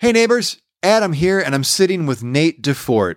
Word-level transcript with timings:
Hey, 0.00 0.12
neighbors, 0.12 0.62
Adam 0.80 1.12
here, 1.12 1.40
and 1.40 1.56
I'm 1.56 1.64
sitting 1.64 2.06
with 2.06 2.22
Nate 2.22 2.62
DeFort. 2.62 3.16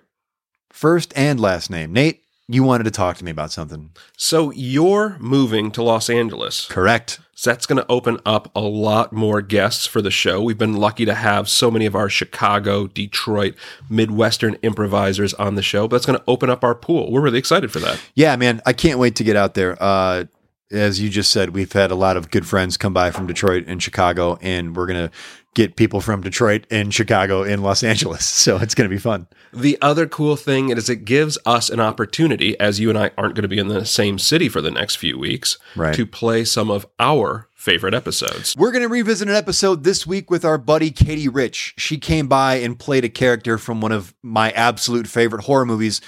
First 0.72 1.14
and 1.16 1.40
last 1.40 1.70
name. 1.70 1.94
Nate, 1.94 2.24
you 2.48 2.64
wanted 2.64 2.86
to 2.86 2.92
talk 2.92 3.18
to 3.18 3.24
me 3.24 3.30
about 3.30 3.52
something. 3.52 3.92
So 4.18 4.50
you're 4.50 5.16
moving 5.20 5.70
to 5.74 5.84
Los 5.84 6.10
Angeles. 6.10 6.66
Correct. 6.66 7.20
So 7.36 7.52
that's 7.52 7.68
going 7.68 7.78
to 7.78 7.86
open 7.88 8.18
up 8.26 8.50
a 8.56 8.62
lot 8.62 9.14
more 9.14 9.44
guests 9.44 9.86
for 9.86 10.02
the 10.02 10.10
show. 10.10 10.42
We've 10.42 10.58
been 10.58 10.78
lucky 10.78 11.06
to 11.06 11.14
have 11.14 11.48
so 11.48 11.70
many 11.70 11.86
of 11.86 11.96
our 11.96 12.10
Chicago, 12.10 12.88
Detroit, 12.88 13.54
Midwestern 13.88 14.56
improvisers 14.64 15.36
on 15.36 15.54
the 15.54 15.62
show, 15.62 15.88
but 15.88 15.98
that's 15.98 16.08
going 16.08 16.18
to 16.18 16.26
open 16.28 16.50
up 16.50 16.64
our 16.64 16.74
pool. 16.74 17.12
We're 17.12 17.22
really 17.22 17.38
excited 17.38 17.72
for 17.72 17.78
that. 17.82 18.02
Yeah, 18.16 18.36
man, 18.38 18.60
I 18.66 18.74
can't 18.74 18.98
wait 18.98 19.16
to 19.18 19.24
get 19.24 19.36
out 19.36 19.54
there. 19.54 19.78
Uh, 19.80 20.24
as 20.72 21.00
you 21.02 21.10
just 21.10 21.32
said, 21.32 21.52
we've 21.52 21.72
had 21.74 21.92
a 21.92 21.96
lot 21.96 22.18
of 22.18 22.32
good 22.32 22.48
friends 22.48 22.78
come 22.78 22.94
by 22.94 23.12
from 23.12 23.28
Detroit 23.28 23.66
and 23.68 23.84
Chicago, 23.84 24.40
and 24.42 24.76
we're 24.76 24.88
going 24.88 25.10
to 25.10 25.12
get 25.54 25.76
people 25.76 26.00
from 26.02 26.22
Detroit 26.22 26.66
and 26.72 26.94
Chicago 26.94 27.44
in 27.44 27.62
Los 27.62 27.84
Angeles. 27.84 28.26
So 28.42 28.58
it's 28.58 28.74
going 28.76 28.90
to 28.90 28.94
be 28.96 29.00
fun. 29.00 29.28
The 29.54 29.78
other 29.82 30.08
cool 30.08 30.36
thing 30.36 30.70
is 30.70 30.90
it 30.90 31.06
gives 31.06 31.38
us 31.46 31.70
an 31.70 31.80
opportunity, 31.80 32.60
as 32.60 32.80
you 32.80 32.90
and 32.90 32.98
I 32.98 33.12
aren't 33.18 33.36
going 33.36 33.44
to 33.44 33.48
be 33.48 33.60
in 33.60 33.68
the 33.68 33.86
same 33.86 34.18
city 34.18 34.50
for 34.50 34.62
the 34.62 34.72
next 34.72 34.96
few 34.96 35.20
weeks, 35.20 35.58
Right. 35.76 35.94
to 35.96 36.06
play 36.06 36.46
some 36.46 36.72
of 36.72 36.86
our 37.00 37.48
favorite 37.54 37.94
episodes. 37.94 38.56
We're 38.58 38.72
going 38.72 38.82
to 38.82 38.88
revisit 38.90 39.28
an 39.30 39.36
episode 39.36 39.84
this 39.84 40.08
week 40.08 40.32
with 40.32 40.44
our 40.44 40.58
buddy 40.58 40.90
Katie 40.90 41.28
Rich. 41.30 41.76
She 41.78 41.98
came 41.98 42.28
by 42.28 42.56
and 42.56 42.80
played 42.80 43.06
a 43.06 43.10
character 43.10 43.58
from 43.60 43.82
one 43.82 43.92
of 43.92 44.16
my 44.24 44.50
absolute 44.52 45.08
favorite 45.08 45.44
horror 45.44 45.66
movies, 45.66 46.02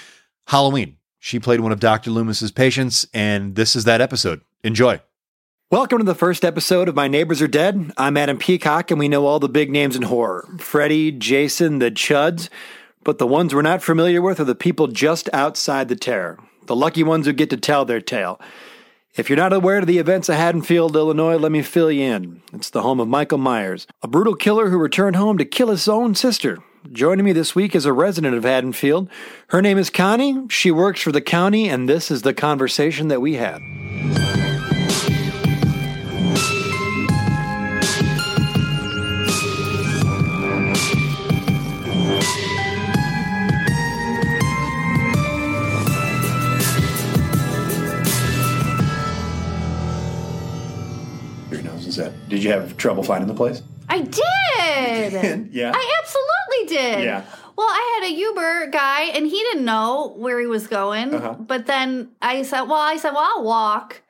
Halloween. 0.47 0.97
She 1.19 1.39
played 1.39 1.59
one 1.59 1.71
of 1.71 1.80
Dr. 1.80 2.09
Loomis's 2.11 2.52
patients, 2.52 3.05
and 3.13 3.55
this 3.55 3.75
is 3.75 3.83
that 3.83 4.02
episode. 4.02 4.41
Enjoy. 4.63 4.99
Welcome 5.73 5.97
to 5.97 6.03
the 6.03 6.13
first 6.13 6.45
episode 6.45 6.87
of 6.87 6.93
My 6.93 7.07
Neighbors 7.07 7.41
Are 7.41 7.47
Dead. 7.47 7.93
I'm 7.97 8.15
Adam 8.15 8.37
Peacock, 8.37 8.91
and 8.91 8.99
we 8.99 9.07
know 9.07 9.25
all 9.25 9.39
the 9.39 9.49
big 9.49 9.71
names 9.71 9.95
in 9.95 10.03
horror 10.03 10.47
Freddy, 10.59 11.11
Jason, 11.11 11.79
the 11.79 11.89
Chuds. 11.89 12.47
But 13.03 13.17
the 13.17 13.25
ones 13.25 13.55
we're 13.55 13.63
not 13.63 13.81
familiar 13.81 14.21
with 14.21 14.39
are 14.39 14.43
the 14.43 14.53
people 14.53 14.85
just 14.85 15.31
outside 15.33 15.88
the 15.88 15.95
terror, 15.95 16.38
the 16.67 16.75
lucky 16.75 17.02
ones 17.02 17.25
who 17.25 17.33
get 17.33 17.49
to 17.49 17.57
tell 17.57 17.85
their 17.85 18.02
tale. 18.02 18.39
If 19.15 19.31
you're 19.31 19.35
not 19.35 19.52
aware 19.52 19.80
of 19.80 19.88
the 19.88 19.97
events 19.97 20.30
of 20.30 20.35
Haddonfield, 20.35 20.95
Illinois, 20.95 21.38
let 21.38 21.52
me 21.52 21.63
fill 21.63 21.91
you 21.91 22.03
in. 22.03 22.43
It's 22.53 22.69
the 22.69 22.83
home 22.83 22.99
of 22.99 23.08
Michael 23.08 23.39
Myers, 23.39 23.87
a 24.03 24.08
brutal 24.08 24.35
killer 24.35 24.69
who 24.69 24.77
returned 24.77 25.15
home 25.15 25.39
to 25.39 25.43
kill 25.43 25.69
his 25.69 25.87
own 25.87 26.13
sister. 26.13 26.59
Joining 26.91 27.25
me 27.25 27.33
this 27.33 27.55
week 27.55 27.73
is 27.73 27.87
a 27.87 27.93
resident 27.93 28.35
of 28.35 28.43
Haddonfield. 28.43 29.09
Her 29.47 29.63
name 29.63 29.80
is 29.80 29.89
Connie. 29.89 30.45
She 30.49 30.69
works 30.69 31.02
for 31.02 31.11
the 31.11 31.19
county, 31.19 31.67
and 31.67 31.89
this 31.89 32.11
is 32.11 32.21
the 32.21 32.35
conversation 32.35 33.08
that 33.08 33.21
we 33.21 33.37
had. 33.37 33.59
Did 52.44 52.49
you 52.49 52.59
have 52.59 52.75
trouble 52.77 53.03
finding 53.03 53.30
the 53.30 53.33
place? 53.33 53.61
I 53.88 53.99
did. 54.02 55.49
Yeah. 55.53 55.72
I 55.73 56.02
absolutely 56.02 56.75
did. 56.77 57.03
Yeah. 57.05 57.23
Well, 57.55 57.67
I 57.67 57.99
had 58.02 58.09
a 58.11 58.13
Uber 58.17 58.67
guy, 58.72 59.03
and 59.03 59.25
he 59.27 59.38
didn't 59.38 59.63
know 59.66 60.13
where 60.17 60.39
he 60.39 60.47
was 60.47 60.66
going. 60.67 61.14
Uh-huh. 61.14 61.33
But 61.39 61.67
then 61.67 62.09
I 62.21 62.41
said, 62.44 62.64
"Well, 62.64 62.81
I 62.81 62.97
said, 62.97 63.11
well, 63.11 63.30
I'll 63.38 63.44
walk." 63.44 64.02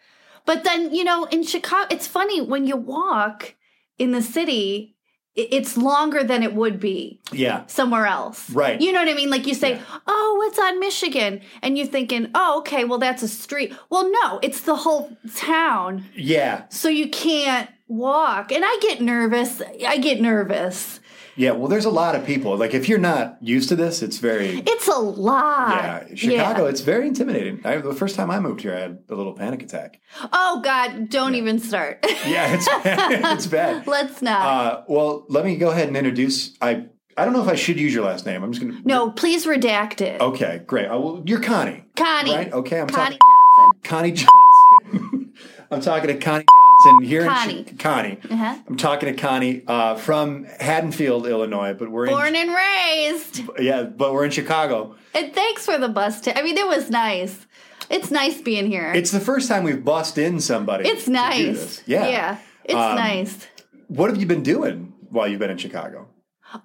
But 0.45 0.63
then 0.63 0.93
you 0.95 1.03
know, 1.03 1.25
in 1.25 1.43
Chicago, 1.43 1.87
it's 1.91 2.07
funny 2.07 2.39
when 2.41 2.65
you 2.65 2.75
walk 2.77 3.55
in 3.99 4.11
the 4.11 4.21
city, 4.21 4.95
it's 5.35 5.75
longer 5.77 6.23
than 6.23 6.41
it 6.43 6.53
would 6.53 6.79
be 6.79 7.19
Yeah. 7.31 7.65
somewhere 7.67 8.05
else. 8.05 8.49
Right. 8.49 8.79
You 8.79 8.91
know 8.93 8.99
what 8.99 9.09
I 9.09 9.13
mean? 9.15 9.29
Like 9.29 9.45
you 9.47 9.53
say, 9.55 9.79
"Oh, 10.07 10.43
it's 10.47 10.59
on 10.59 10.79
Michigan," 10.79 11.41
and 11.61 11.77
you're 11.77 11.87
thinking, 11.87 12.29
"Oh, 12.33 12.59
okay, 12.59 12.85
well, 12.85 12.99
that's 12.99 13.21
a 13.23 13.27
street." 13.27 13.73
Well, 13.89 14.09
no, 14.21 14.39
it's 14.41 14.61
the 14.61 14.75
whole 14.77 15.11
town 15.35 16.05
Yeah. 16.15 16.63
so 16.69 16.87
you 16.89 17.09
can't 17.09 17.69
walk 17.93 18.51
and 18.51 18.63
i 18.65 18.77
get 18.81 19.01
nervous 19.01 19.61
i 19.87 19.97
get 19.97 20.19
nervous 20.21 20.99
Yeah. 21.35 21.53
Well, 21.57 21.67
there's 21.67 21.85
a 21.85 21.89
lot 22.03 22.13
of 22.15 22.27
people. 22.27 22.55
Like, 22.57 22.75
if 22.75 22.87
you're 22.87 22.99
not 23.13 23.37
used 23.41 23.69
to 23.69 23.75
this, 23.75 24.03
it's 24.03 24.19
very. 24.19 24.61
it's 24.73 24.87
a 24.87 24.99
lot 24.99 25.73
Yeah. 25.75 26.15
Chicago, 26.15 26.63
Yeah. 26.65 26.69
it's 26.69 26.81
very 26.81 27.07
intimidating. 27.07 27.59
I, 27.65 27.77
the 27.77 27.95
first 27.95 28.15
time 28.15 28.29
I 28.29 28.39
moved 28.39 28.61
here, 28.61 28.75
I 28.75 28.81
had 28.81 28.99
a 29.09 29.15
little 29.15 29.33
panic 29.33 29.63
attack. 29.63 29.99
oh 30.31 30.61
god 30.63 31.09
don't 31.09 31.33
even 31.33 31.57
start 31.57 32.05
Yeah. 32.27 32.53
It's, 32.55 32.67
it's 33.33 33.47
bad. 33.47 33.87
let's 33.87 34.21
not 34.21 34.41
Uh, 34.45 34.83
well, 34.87 35.25
let 35.27 35.43
me 35.43 35.55
go 35.57 35.71
ahead 35.71 35.87
and 35.87 35.97
introduce. 35.97 36.55
I 36.61 36.85
I 37.17 37.25
don't 37.25 37.33
know 37.33 37.41
if 37.41 37.49
I 37.49 37.55
should 37.55 37.79
use 37.79 37.93
your 37.95 38.05
last 38.05 38.27
name. 38.27 38.43
I'm 38.43 38.51
just 38.53 38.61
to. 38.65 38.87
no 38.87 39.09
please 39.09 39.47
redact 39.47 40.01
it 40.01 40.21
Okay, 40.21 40.61
great. 40.67 40.85
Uh, 40.85 40.99
well, 40.99 41.23
you're 41.25 41.41
Connie. 41.41 41.83
connie 41.97 42.35
Right? 42.35 42.53
Okay, 42.61 42.79
I'm 42.79 42.85
connie 42.87 43.17
talking. 43.17 43.19
johnson 43.57 43.89
Connie 43.91 44.11
Johnson. 44.21 45.33
I'm 45.71 45.81
talking 45.81 46.09
to 46.13 46.17
Connie 46.29 46.45
Johnson 46.45 46.62
here 47.03 47.25
Connie. 47.25 47.59
in 47.59 47.65
Chi- 47.65 47.73
Connie. 47.77 48.17
Uh-huh. 48.29 48.55
I'm 48.67 48.77
talking 48.77 49.13
to 49.13 49.19
Connie 49.21 49.63
uh, 49.67 49.95
from 49.95 50.45
Haddonfield, 50.59 51.27
Illinois, 51.27 51.73
but 51.73 51.89
we're 51.91 52.07
born 52.07 52.35
in 52.35 52.49
and 52.49 52.55
raised 52.55 53.41
yeah, 53.59 53.83
but 53.83 54.13
we're 54.13 54.25
in 54.25 54.31
Chicago. 54.31 54.95
and 55.13 55.33
thanks 55.33 55.65
for 55.65 55.77
the 55.77 55.89
bus 55.89 56.21
t- 56.21 56.31
i 56.35 56.41
mean 56.41 56.57
it 56.57 56.67
was 56.67 56.89
nice 56.89 57.45
it's 57.89 58.09
nice 58.11 58.41
being 58.41 58.65
here 58.67 58.91
It's 58.93 59.11
the 59.11 59.19
first 59.19 59.47
time 59.49 59.63
we've 59.63 59.83
bussed 59.83 60.17
in 60.17 60.39
somebody. 60.39 60.87
It's 60.89 61.07
nice. 61.07 61.83
Yeah. 61.85 62.07
yeah 62.07 62.37
it's 62.63 62.73
Um, 62.73 62.95
nice 62.95 63.47
What 63.87 64.09
have 64.09 64.19
you 64.19 64.25
been 64.25 64.43
doing 64.43 64.93
while 65.09 65.27
you've 65.27 65.39
been 65.39 65.51
in 65.51 65.57
Chicago? 65.57 66.07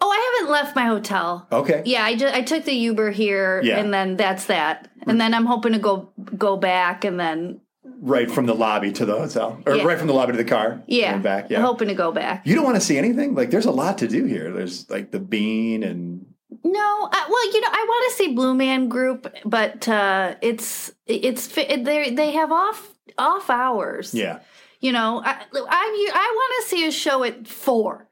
oh 0.00 0.10
i 0.10 0.36
haven't 0.38 0.52
left 0.52 0.76
my 0.76 0.84
hotel 0.84 1.46
Okay. 1.50 1.82
Yeah, 1.86 2.04
I 2.04 2.14
just 2.14 2.34
I 2.34 2.42
took 2.42 2.64
the 2.64 2.74
Uber 2.74 3.10
here, 3.10 3.60
Yeah. 3.64 3.78
and 3.78 3.92
then 3.92 4.16
that's 4.16 4.44
that. 4.46 4.90
And 5.06 5.18
then 5.20 5.32
I'm 5.34 5.46
hoping 5.46 5.72
to 5.72 5.78
go 5.78 6.10
go 6.36 6.56
back, 6.58 7.04
and 7.04 7.18
then 7.18 7.60
Right 8.00 8.30
from 8.30 8.46
the 8.46 8.54
lobby 8.54 8.92
to 8.92 9.04
the 9.06 9.16
hotel, 9.18 9.60
or 9.66 9.74
Yeah. 9.76 9.84
right 9.84 9.98
from 9.98 10.06
the 10.06 10.14
lobby 10.14 10.32
to 10.32 10.38
the 10.38 10.44
car. 10.44 10.82
yeah, 10.86 11.16
back. 11.18 11.44
I'm 11.46 11.50
Yeah. 11.52 11.60
hoping 11.62 11.88
to 11.88 11.94
go 11.94 12.12
back. 12.12 12.46
You 12.46 12.54
don't 12.54 12.64
want 12.64 12.76
to 12.76 12.80
see 12.80 12.96
anything. 12.98 13.34
Like, 13.34 13.50
there's 13.50 13.66
a 13.66 13.70
lot 13.72 13.98
to 13.98 14.08
do 14.08 14.24
here. 14.24 14.52
There's 14.52 14.88
like 14.90 15.10
the 15.10 15.18
bean 15.20 15.82
and 15.82 16.26
No, 16.64 17.08
I, 17.12 17.26
well, 17.28 17.52
you 17.52 17.60
know, 17.60 17.68
I 17.70 17.84
want 17.88 18.10
to 18.12 18.16
see 18.16 18.34
Blue 18.34 18.54
Man 18.54 18.88
Group, 18.88 19.32
but 19.44 19.88
uh, 19.88 20.34
it's 20.40 20.90
it's 21.06 21.46
they 21.48 22.10
they 22.14 22.30
have 22.32 22.50
off 22.52 22.94
off 23.18 23.50
hours. 23.50 24.14
yeah. 24.14 24.38
you 24.80 24.92
know, 24.92 25.20
I 25.24 25.32
I, 25.32 26.10
I 26.14 26.32
want 26.36 26.62
to 26.62 26.68
see 26.68 26.86
a 26.86 26.90
show 26.92 27.24
at 27.24 27.46
four. 27.48 28.08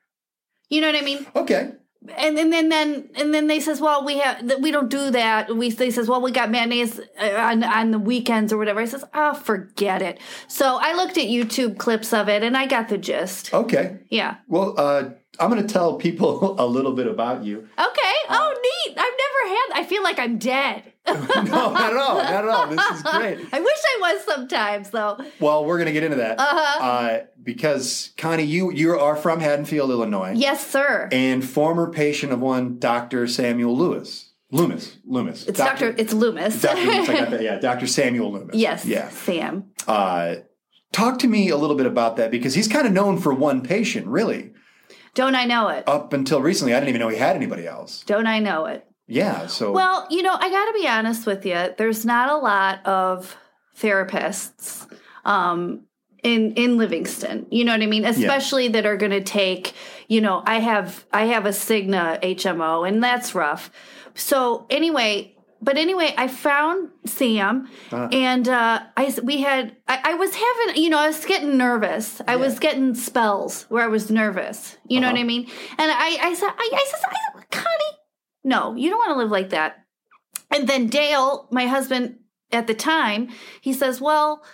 You 0.68 0.80
know 0.80 0.88
what 0.90 1.00
I 1.00 1.04
mean? 1.04 1.26
Okay. 1.36 1.72
And 2.16 2.38
and 2.38 2.52
then 2.52 2.68
then 2.68 3.08
and 3.14 3.32
then 3.34 3.46
they 3.46 3.60
says, 3.60 3.80
well, 3.80 4.04
we 4.04 4.18
have 4.18 4.60
we 4.60 4.70
don't 4.70 4.88
do 4.88 5.10
that. 5.10 5.54
We 5.54 5.70
they 5.70 5.90
says, 5.90 6.08
well, 6.08 6.20
we 6.20 6.30
got 6.30 6.50
matinees 6.50 7.00
uh, 7.20 7.30
on 7.36 7.64
on 7.64 7.90
the 7.90 7.98
weekends 7.98 8.52
or 8.52 8.58
whatever. 8.58 8.80
I 8.80 8.84
says, 8.84 9.04
oh, 9.14 9.34
forget 9.34 10.02
it. 10.02 10.18
So 10.48 10.78
I 10.80 10.94
looked 10.94 11.18
at 11.18 11.24
YouTube 11.24 11.78
clips 11.78 12.12
of 12.12 12.28
it 12.28 12.42
and 12.42 12.56
I 12.56 12.66
got 12.66 12.88
the 12.88 12.98
gist. 12.98 13.52
Okay. 13.52 13.98
Yeah. 14.10 14.36
Well, 14.48 14.74
uh, 14.76 15.10
I'm 15.38 15.50
going 15.50 15.64
to 15.66 15.72
tell 15.72 15.94
people 15.96 16.54
a 16.60 16.66
little 16.66 16.92
bit 16.92 17.06
about 17.06 17.44
you. 17.44 17.58
Okay. 17.58 18.14
Oh, 18.28 18.54
neat. 18.86 18.96
I've 18.96 18.96
never 18.96 19.54
had. 19.56 19.80
I 19.80 19.84
feel 19.88 20.02
like 20.02 20.18
I'm 20.18 20.38
dead. 20.38 20.92
no, 21.06 21.14
not 21.14 21.92
at 21.92 21.96
all. 21.96 22.16
Not 22.16 22.44
at 22.44 22.48
all. 22.48 22.66
This 22.66 22.80
is 22.96 23.02
great. 23.02 23.38
I 23.52 23.60
wish 23.60 23.78
I 23.84 23.98
was 24.14 24.24
sometimes 24.24 24.90
though. 24.90 25.16
Well, 25.38 25.64
we're 25.64 25.76
going 25.78 25.86
to 25.86 25.92
get 25.92 26.02
into 26.02 26.16
that 26.16 26.40
Uh-huh. 26.40 26.84
uh, 26.84 27.20
because 27.42 28.10
Connie, 28.16 28.42
you 28.42 28.72
you 28.72 28.98
are 28.98 29.14
from 29.14 29.38
Haddonfield, 29.38 29.90
Illinois, 29.90 30.32
Yes, 30.34 30.66
sir. 30.66 31.08
and 31.12 31.44
former 31.44 31.90
patient 31.92 32.32
of 32.32 32.40
one 32.40 32.78
Dr. 32.80 33.28
Samuel 33.28 33.76
Lewis. 33.76 34.32
Loomis. 34.50 34.96
Loomis. 35.04 35.46
It's 35.46 35.58
Doctor. 35.58 35.94
It's 35.96 36.12
Loomis. 36.12 36.60
Dr. 36.60 36.80
Loomis, 36.84 37.08
I 37.08 37.12
got 37.14 37.30
that. 37.30 37.42
Yeah, 37.42 37.58
Dr. 37.60 37.86
Samuel 37.86 38.32
Loomis. 38.32 38.56
yes. 38.56 38.84
Yeah. 38.84 39.08
Sam. 39.10 39.66
Uh, 39.86 40.36
talk 40.92 41.20
to 41.20 41.28
me 41.28 41.50
a 41.50 41.56
little 41.56 41.76
bit 41.76 41.86
about 41.86 42.16
that 42.16 42.30
because 42.32 42.54
he's 42.54 42.66
kind 42.68 42.86
of 42.86 42.92
known 42.92 43.18
for 43.18 43.32
one 43.32 43.60
patient, 43.62 44.06
really. 44.08 44.52
Don't 45.16 45.34
I 45.34 45.46
know 45.46 45.68
it? 45.68 45.88
Up 45.88 46.12
until 46.12 46.42
recently, 46.42 46.74
I 46.74 46.78
didn't 46.78 46.90
even 46.90 47.00
know 47.00 47.08
he 47.08 47.16
had 47.16 47.34
anybody 47.34 47.66
else. 47.66 48.04
Don't 48.06 48.26
I 48.26 48.38
know 48.38 48.66
it? 48.66 48.86
Yeah. 49.08 49.46
So. 49.46 49.72
Well, 49.72 50.06
you 50.10 50.22
know, 50.22 50.34
I 50.38 50.50
got 50.50 50.66
to 50.66 50.72
be 50.74 50.86
honest 50.86 51.26
with 51.26 51.46
you. 51.46 51.74
There's 51.78 52.04
not 52.04 52.28
a 52.28 52.36
lot 52.36 52.84
of 52.86 53.34
therapists 53.80 54.86
um, 55.24 55.84
in 56.22 56.52
in 56.52 56.76
Livingston. 56.76 57.46
You 57.50 57.64
know 57.64 57.72
what 57.72 57.82
I 57.82 57.86
mean? 57.86 58.04
Especially 58.04 58.68
that 58.68 58.84
are 58.84 58.98
going 58.98 59.12
to 59.12 59.22
take. 59.22 59.72
You 60.06 60.20
know, 60.20 60.42
I 60.44 60.60
have 60.60 61.06
I 61.12 61.24
have 61.24 61.46
a 61.46 61.50
Cigna 61.50 62.22
HMO, 62.22 62.86
and 62.86 63.02
that's 63.02 63.34
rough. 63.34 63.70
So 64.14 64.66
anyway. 64.70 65.32
But 65.66 65.78
anyway, 65.78 66.14
I 66.16 66.28
found 66.28 66.90
Sam, 67.06 67.68
and 68.12 68.48
uh, 68.48 68.84
I 68.96 69.12
we 69.24 69.42
had 69.42 69.76
I, 69.88 70.12
I 70.12 70.14
was 70.14 70.32
having 70.32 70.82
you 70.82 70.88
know 70.88 70.98
I 70.98 71.08
was 71.08 71.24
getting 71.26 71.56
nervous. 71.56 72.22
I 72.28 72.36
was 72.36 72.60
getting 72.60 72.94
spells 72.94 73.64
where 73.64 73.82
I 73.82 73.88
was 73.88 74.08
nervous. 74.08 74.78
You 74.86 75.00
know 75.00 75.10
what 75.10 75.18
I 75.18 75.24
mean? 75.24 75.50
And 75.76 75.90
I 75.90 76.18
I 76.22 76.34
said 76.34 76.50
I, 76.56 76.70
I 76.72 76.86
said 76.88 77.00
I, 77.10 77.42
Connie, 77.50 77.98
no, 78.44 78.76
you 78.76 78.90
don't 78.90 78.98
want 78.98 79.10
to 79.10 79.18
live 79.18 79.32
like 79.32 79.50
that. 79.50 79.84
And 80.54 80.68
then 80.68 80.86
Dale, 80.86 81.48
my 81.50 81.66
husband 81.66 82.20
at 82.52 82.68
the 82.68 82.74
time, 82.74 83.28
he 83.60 83.72
says, 83.72 84.00
Well, 84.00 84.44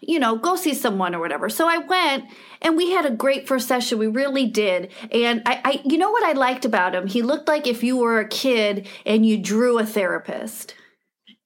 you 0.00 0.18
know, 0.18 0.36
go 0.36 0.56
see 0.56 0.74
someone 0.74 1.14
or 1.14 1.20
whatever. 1.20 1.48
So 1.48 1.66
I 1.68 1.78
went 1.78 2.24
and 2.62 2.76
we 2.76 2.90
had 2.90 3.06
a 3.06 3.10
great 3.10 3.46
first 3.48 3.66
session. 3.68 3.98
We 3.98 4.06
really 4.06 4.46
did. 4.46 4.92
And 5.10 5.42
I, 5.46 5.60
I 5.64 5.80
you 5.84 5.98
know 5.98 6.10
what 6.10 6.24
I 6.24 6.32
liked 6.32 6.64
about 6.64 6.94
him? 6.94 7.06
He 7.06 7.22
looked 7.22 7.48
like 7.48 7.66
if 7.66 7.82
you 7.82 7.96
were 7.96 8.20
a 8.20 8.28
kid 8.28 8.86
and 9.04 9.26
you 9.26 9.36
drew 9.38 9.78
a 9.78 9.86
therapist. 9.86 10.74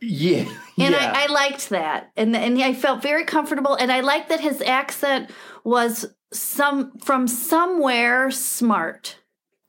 Yeah. 0.00 0.40
And 0.78 0.94
yeah. 0.94 1.12
I, 1.14 1.24
I 1.24 1.26
liked 1.26 1.68
that. 1.70 2.10
And 2.16 2.34
and 2.34 2.60
I 2.62 2.72
felt 2.74 3.02
very 3.02 3.24
comfortable. 3.24 3.74
And 3.74 3.92
I 3.92 4.00
liked 4.00 4.28
that 4.30 4.40
his 4.40 4.60
accent 4.62 5.30
was 5.64 6.06
some 6.32 6.96
from 6.98 7.28
somewhere 7.28 8.30
smart. 8.30 9.16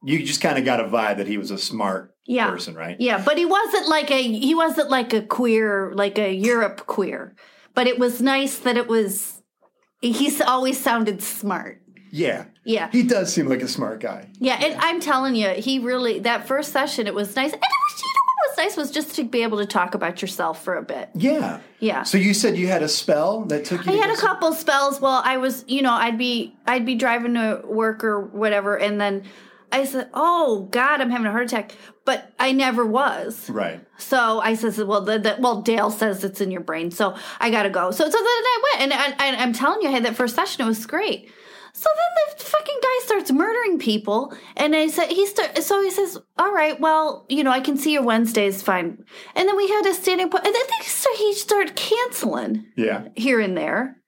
you 0.03 0.23
just 0.25 0.41
kind 0.41 0.57
of 0.57 0.65
got 0.65 0.79
a 0.79 0.85
vibe 0.85 1.17
that 1.17 1.27
he 1.27 1.37
was 1.37 1.51
a 1.51 1.57
smart 1.57 2.15
Yeah. 2.25 2.49
person, 2.49 2.75
right? 2.75 2.95
Yeah, 2.99 3.21
but 3.23 3.37
he 3.37 3.45
wasn't 3.45 3.87
like 3.89 4.09
a 4.11 4.21
he 4.21 4.55
wasn't 4.55 4.89
like 4.89 5.11
a 5.13 5.21
queer, 5.21 5.91
like 5.95 6.17
a 6.17 6.31
Europe 6.33 6.85
queer. 6.87 7.35
But 7.73 7.87
it 7.87 7.99
was 7.99 8.21
nice 8.21 8.59
that 8.59 8.77
it 8.77 8.87
was 8.87 9.41
he's 10.01 10.41
always 10.41 10.79
sounded 10.79 11.21
smart. 11.21 11.81
Yeah. 12.11 12.45
Yeah. 12.65 12.89
He 12.91 13.03
does 13.03 13.33
seem 13.33 13.47
like 13.47 13.61
a 13.61 13.67
smart 13.67 14.01
guy. 14.01 14.27
Yeah, 14.39 14.55
and 14.55 14.79
I'm 14.81 14.99
telling 14.99 15.35
you, 15.35 15.49
he 15.49 15.79
really 15.79 16.19
that 16.19 16.47
first 16.47 16.71
session 16.71 17.07
it 17.07 17.13
was 17.13 17.35
nice. 17.35 17.53
And 17.53 17.61
it 17.61 17.61
was 17.61 18.01
you 18.01 18.07
know 18.07 18.21
what 18.35 18.49
was 18.49 18.57
nice 18.57 18.77
was 18.77 18.91
just 18.91 19.15
to 19.15 19.23
be 19.23 19.43
able 19.43 19.57
to 19.59 19.65
talk 19.65 19.95
about 19.95 20.21
yourself 20.21 20.63
for 20.63 20.75
a 20.75 20.83
bit. 20.83 21.09
Yeah. 21.15 21.59
Yeah. 21.79 22.03
So 22.03 22.17
you 22.17 22.33
said 22.33 22.57
you 22.57 22.67
had 22.67 22.83
a 22.83 22.89
spell 22.89 23.45
that 23.45 23.65
took 23.65 23.85
you 23.85 23.93
I 23.93 23.95
to 23.95 24.01
had 24.01 24.11
a 24.11 24.17
couple 24.17 24.51
spells. 24.53 24.99
Well, 25.01 25.21
I 25.23 25.37
was, 25.37 25.65
you 25.67 25.81
know, 25.81 25.93
I'd 25.93 26.17
be, 26.17 26.55
I'd 26.67 26.85
be 26.85 26.95
driving 26.95 27.33
to 27.35 27.61
work 27.65 28.03
or 28.03 28.21
whatever, 28.21 28.77
and 28.77 28.99
then 28.99 29.23
I 29.71 29.85
said, 29.85 30.09
"Oh 30.13 30.67
God, 30.71 31.01
I'm 31.01 31.09
having 31.09 31.27
a 31.27 31.31
heart 31.31 31.45
attack," 31.45 31.75
but 32.05 32.33
I 32.39 32.51
never 32.51 32.85
was. 32.85 33.49
Right. 33.49 33.79
So 33.97 34.39
I 34.41 34.55
says, 34.55 34.77
"Well, 34.83 35.01
the, 35.01 35.19
the, 35.19 35.37
well, 35.39 35.61
Dale 35.61 35.91
says 35.91 36.23
it's 36.23 36.41
in 36.41 36.51
your 36.51 36.61
brain, 36.61 36.91
so 36.91 37.15
I 37.39 37.49
got 37.51 37.63
to 37.63 37.69
go." 37.69 37.91
So, 37.91 38.03
so 38.05 38.11
then 38.11 38.21
I 38.25 38.61
went, 38.77 38.81
and 38.81 38.93
I, 38.93 39.29
I, 39.29 39.35
I'm 39.37 39.53
telling 39.53 39.81
you, 39.81 39.89
I 39.89 39.91
had 39.91 40.05
that 40.05 40.15
first 40.15 40.35
session; 40.35 40.63
it 40.63 40.67
was 40.67 40.85
great. 40.85 41.29
So 41.73 41.89
then 41.95 42.37
the 42.37 42.43
fucking 42.43 42.79
guy 42.81 43.05
starts 43.05 43.31
murdering 43.31 43.79
people, 43.79 44.35
and 44.57 44.75
I 44.75 44.87
said 44.87 45.07
he 45.07 45.25
start. 45.25 45.57
So 45.63 45.81
he 45.81 45.89
says, 45.89 46.17
"All 46.37 46.51
right, 46.53 46.77
well, 46.79 47.25
you 47.29 47.43
know, 47.43 47.51
I 47.51 47.61
can 47.61 47.77
see 47.77 47.93
your 47.93 48.03
Wednesdays 48.03 48.61
fine." 48.61 49.03
And 49.35 49.47
then 49.47 49.55
we 49.55 49.69
had 49.69 49.85
a 49.85 49.93
standing 49.93 50.29
point, 50.29 50.45
and 50.45 50.53
then 50.53 50.61
he 50.79 50.83
start, 50.83 51.15
he 51.15 51.33
started 51.33 51.75
canceling 51.77 52.65
Yeah. 52.75 53.07
here 53.15 53.39
and 53.39 53.55
there. 53.55 54.00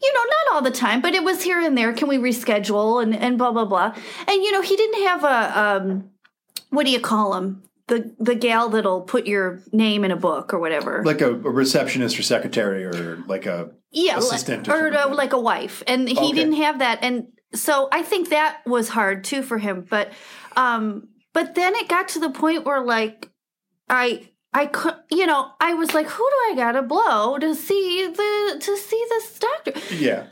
You 0.00 0.12
know, 0.14 0.20
not 0.20 0.54
all 0.54 0.62
the 0.62 0.70
time, 0.70 1.00
but 1.00 1.14
it 1.14 1.24
was 1.24 1.42
here 1.42 1.60
and 1.60 1.76
there. 1.76 1.92
Can 1.92 2.08
we 2.08 2.18
reschedule 2.18 3.02
and, 3.02 3.14
and 3.14 3.36
blah 3.38 3.52
blah 3.52 3.64
blah. 3.64 3.94
And 4.26 4.42
you 4.44 4.52
know, 4.52 4.62
he 4.62 4.76
didn't 4.76 5.02
have 5.04 5.24
a 5.24 5.58
um 5.60 6.10
what 6.70 6.84
do 6.86 6.92
you 6.92 7.00
call 7.00 7.34
him? 7.34 7.62
The 7.88 8.14
the 8.18 8.34
gal 8.34 8.68
that'll 8.68 9.02
put 9.02 9.26
your 9.26 9.62
name 9.72 10.04
in 10.04 10.10
a 10.10 10.16
book 10.16 10.52
or 10.54 10.58
whatever. 10.58 11.02
Like 11.04 11.20
a, 11.20 11.30
a 11.30 11.36
receptionist 11.36 12.18
or 12.18 12.22
secretary 12.22 12.84
or 12.84 13.16
like 13.26 13.46
a 13.46 13.70
yeah, 13.90 14.18
assistant 14.18 14.68
or 14.68 14.88
or, 14.88 14.94
uh, 14.94 15.14
like 15.14 15.32
a 15.32 15.40
wife. 15.40 15.82
And 15.86 16.08
he 16.08 16.16
Okay. 16.16 16.32
didn't 16.32 16.54
have 16.54 16.78
that 16.80 16.98
and 17.02 17.28
so 17.54 17.88
I 17.90 18.02
think 18.02 18.28
that 18.28 18.58
was 18.66 18.90
hard 18.90 19.24
too 19.24 19.42
for 19.42 19.56
him, 19.58 19.86
but 19.88 20.12
um 20.56 21.08
but 21.32 21.54
then 21.54 21.74
it 21.76 21.88
got 21.88 22.08
to 22.08 22.20
the 22.20 22.30
point 22.30 22.66
where 22.66 22.82
like 22.84 23.30
I 23.88 24.28
I 24.58 24.66
could, 24.66 24.94
you 25.08 25.24
know, 25.24 25.52
I 25.60 25.74
was 25.74 25.94
like, 25.94 26.08
who 26.08 26.28
do 26.28 26.52
I 26.52 26.54
gotta 26.56 26.82
blow 26.82 27.38
to 27.38 27.54
see 27.54 28.06
the 28.08 28.56
to 28.60 28.76
see 28.76 29.06
this 29.08 29.38
doctor? 29.38 29.72
yeah. 29.94 30.26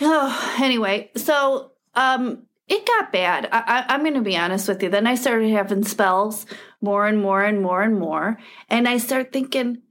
Oh, 0.00 0.58
anyway, 0.60 1.10
so 1.14 1.70
um, 1.94 2.46
it 2.66 2.84
got 2.84 3.12
bad. 3.12 3.48
I, 3.52 3.84
I, 3.88 3.94
I'm 3.94 4.00
going 4.00 4.14
to 4.14 4.22
be 4.22 4.36
honest 4.36 4.66
with 4.66 4.82
you. 4.82 4.88
Then 4.88 5.06
I 5.06 5.14
started 5.14 5.50
having 5.50 5.84
spells 5.84 6.46
more 6.80 7.06
and 7.06 7.20
more 7.20 7.44
and 7.44 7.62
more 7.62 7.82
and 7.82 7.98
more, 7.98 8.38
and 8.68 8.88
I 8.88 8.98
start 8.98 9.32
thinking, 9.32 9.82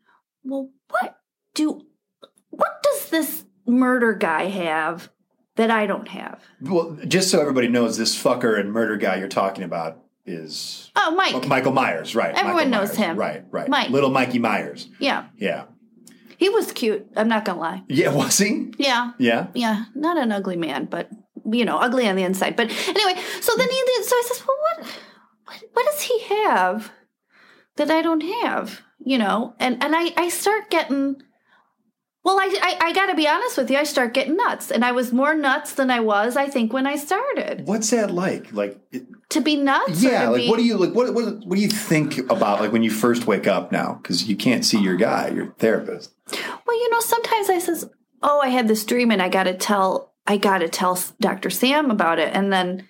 well, 0.43 0.71
what 0.89 1.17
do, 1.53 1.81
what 2.49 2.83
does 2.83 3.09
this 3.09 3.45
murder 3.65 4.13
guy 4.13 4.45
have 4.45 5.09
that 5.55 5.69
I 5.69 5.85
don't 5.85 6.07
have? 6.07 6.43
Well, 6.59 6.97
just 7.07 7.29
so 7.29 7.39
everybody 7.39 7.67
knows, 7.67 7.97
this 7.97 8.21
fucker 8.21 8.59
and 8.59 8.73
murder 8.73 8.97
guy 8.97 9.17
you're 9.17 9.27
talking 9.27 9.63
about 9.63 10.03
is 10.29 10.91
Oh, 10.95 11.11
Mike. 11.15 11.47
Michael 11.47 11.71
Myers, 11.73 12.15
right? 12.15 12.33
Everyone 12.35 12.69
Michael 12.69 12.71
knows 12.71 12.87
Myers. 12.89 12.97
him. 12.97 13.17
right? 13.17 13.43
Right. 13.51 13.67
Mike. 13.69 13.89
Little 13.89 14.09
Mikey 14.11 14.39
Myers. 14.39 14.87
Yeah, 14.99 15.25
Yeah. 15.37 15.65
he 16.37 16.49
was 16.49 16.71
cute. 16.71 17.05
I'm 17.17 17.27
not 17.27 17.45
gonna 17.45 17.59
lie. 17.59 17.83
Yeah. 17.87 18.13
Was 18.13 18.37
he? 18.37 18.71
Yeah, 18.77 19.11
Yeah. 19.17 19.47
yeah, 19.53 19.85
not 19.95 20.17
an 20.17 20.31
ugly 20.31 20.55
man, 20.57 20.85
but 20.85 21.09
you 21.51 21.65
know, 21.65 21.77
ugly 21.77 22.07
on 22.07 22.15
the 22.15 22.23
inside. 22.23 22.55
But 22.55 22.69
anyway, 22.87 23.19
so 23.41 23.55
then 23.57 23.69
he 23.69 23.81
did. 23.85 24.05
So 24.05 24.15
I 24.15 24.23
says, 24.27 24.43
well, 24.47 24.57
what, 24.61 24.87
what, 25.45 25.63
what 25.73 25.85
does 25.85 26.01
he 26.01 26.19
have 26.35 26.91
that 27.77 27.89
I 27.89 28.01
don't 28.01 28.21
have? 28.21 28.81
You 29.03 29.17
know, 29.17 29.55
and 29.59 29.81
and 29.83 29.95
I 29.95 30.11
I 30.17 30.29
start 30.29 30.69
getting. 30.69 31.21
Well, 32.23 32.37
I 32.39 32.53
I, 32.61 32.87
I 32.87 32.93
got 32.93 33.05
to 33.07 33.15
be 33.15 33.27
honest 33.27 33.57
with 33.57 33.71
you. 33.71 33.77
I 33.77 33.83
start 33.83 34.13
getting 34.13 34.35
nuts, 34.35 34.71
and 34.71 34.83
I 34.83 34.91
was 34.91 35.13
more 35.13 35.33
nuts 35.33 35.73
than 35.73 35.89
I 35.89 35.99
was, 36.01 36.35
I 36.35 36.47
think, 36.47 36.73
when 36.73 36.85
I 36.85 36.95
started. 36.97 37.65
What's 37.65 37.89
that 37.91 38.11
like? 38.11 38.51
Like, 38.53 38.77
it- 38.91 39.05
To 39.29 39.41
be 39.41 39.55
nuts. 39.55 40.03
yeah. 40.03 40.27
Like, 40.27 40.41
be, 40.41 40.49
what 40.49 40.57
do 40.57 40.63
you 40.65 40.75
like? 40.77 40.93
What 40.93 41.13
what 41.13 41.25
what 41.45 41.55
do 41.55 41.61
you 41.61 41.69
think 41.69 42.17
about 42.29 42.59
like 42.59 42.71
when 42.71 42.83
you 42.83 42.91
first 42.91 43.25
wake 43.27 43.47
up 43.47 43.71
now? 43.71 43.99
Because 44.01 44.27
you 44.27 44.35
can't 44.35 44.65
see 44.65 44.79
your 44.81 44.95
guy, 44.97 45.29
your 45.29 45.53
therapist. 45.59 46.13
Well, 46.65 46.77
you 46.77 46.89
know, 46.89 46.99
sometimes 46.99 47.49
I 47.49 47.59
says, 47.59 47.89
"Oh, 48.21 48.39
I 48.41 48.49
had 48.49 48.67
this 48.67 48.83
dream, 48.85 49.11
and 49.11 49.21
I 49.21 49.29
got 49.29 49.43
to 49.43 49.53
tell, 49.55 50.13
I 50.27 50.37
got 50.37 50.57
to 50.59 50.67
tell 50.69 50.99
Dr. 51.21 51.49
Sam 51.49 51.89
about 51.89 52.19
it," 52.19 52.31
and 52.35 52.51
then, 52.51 52.87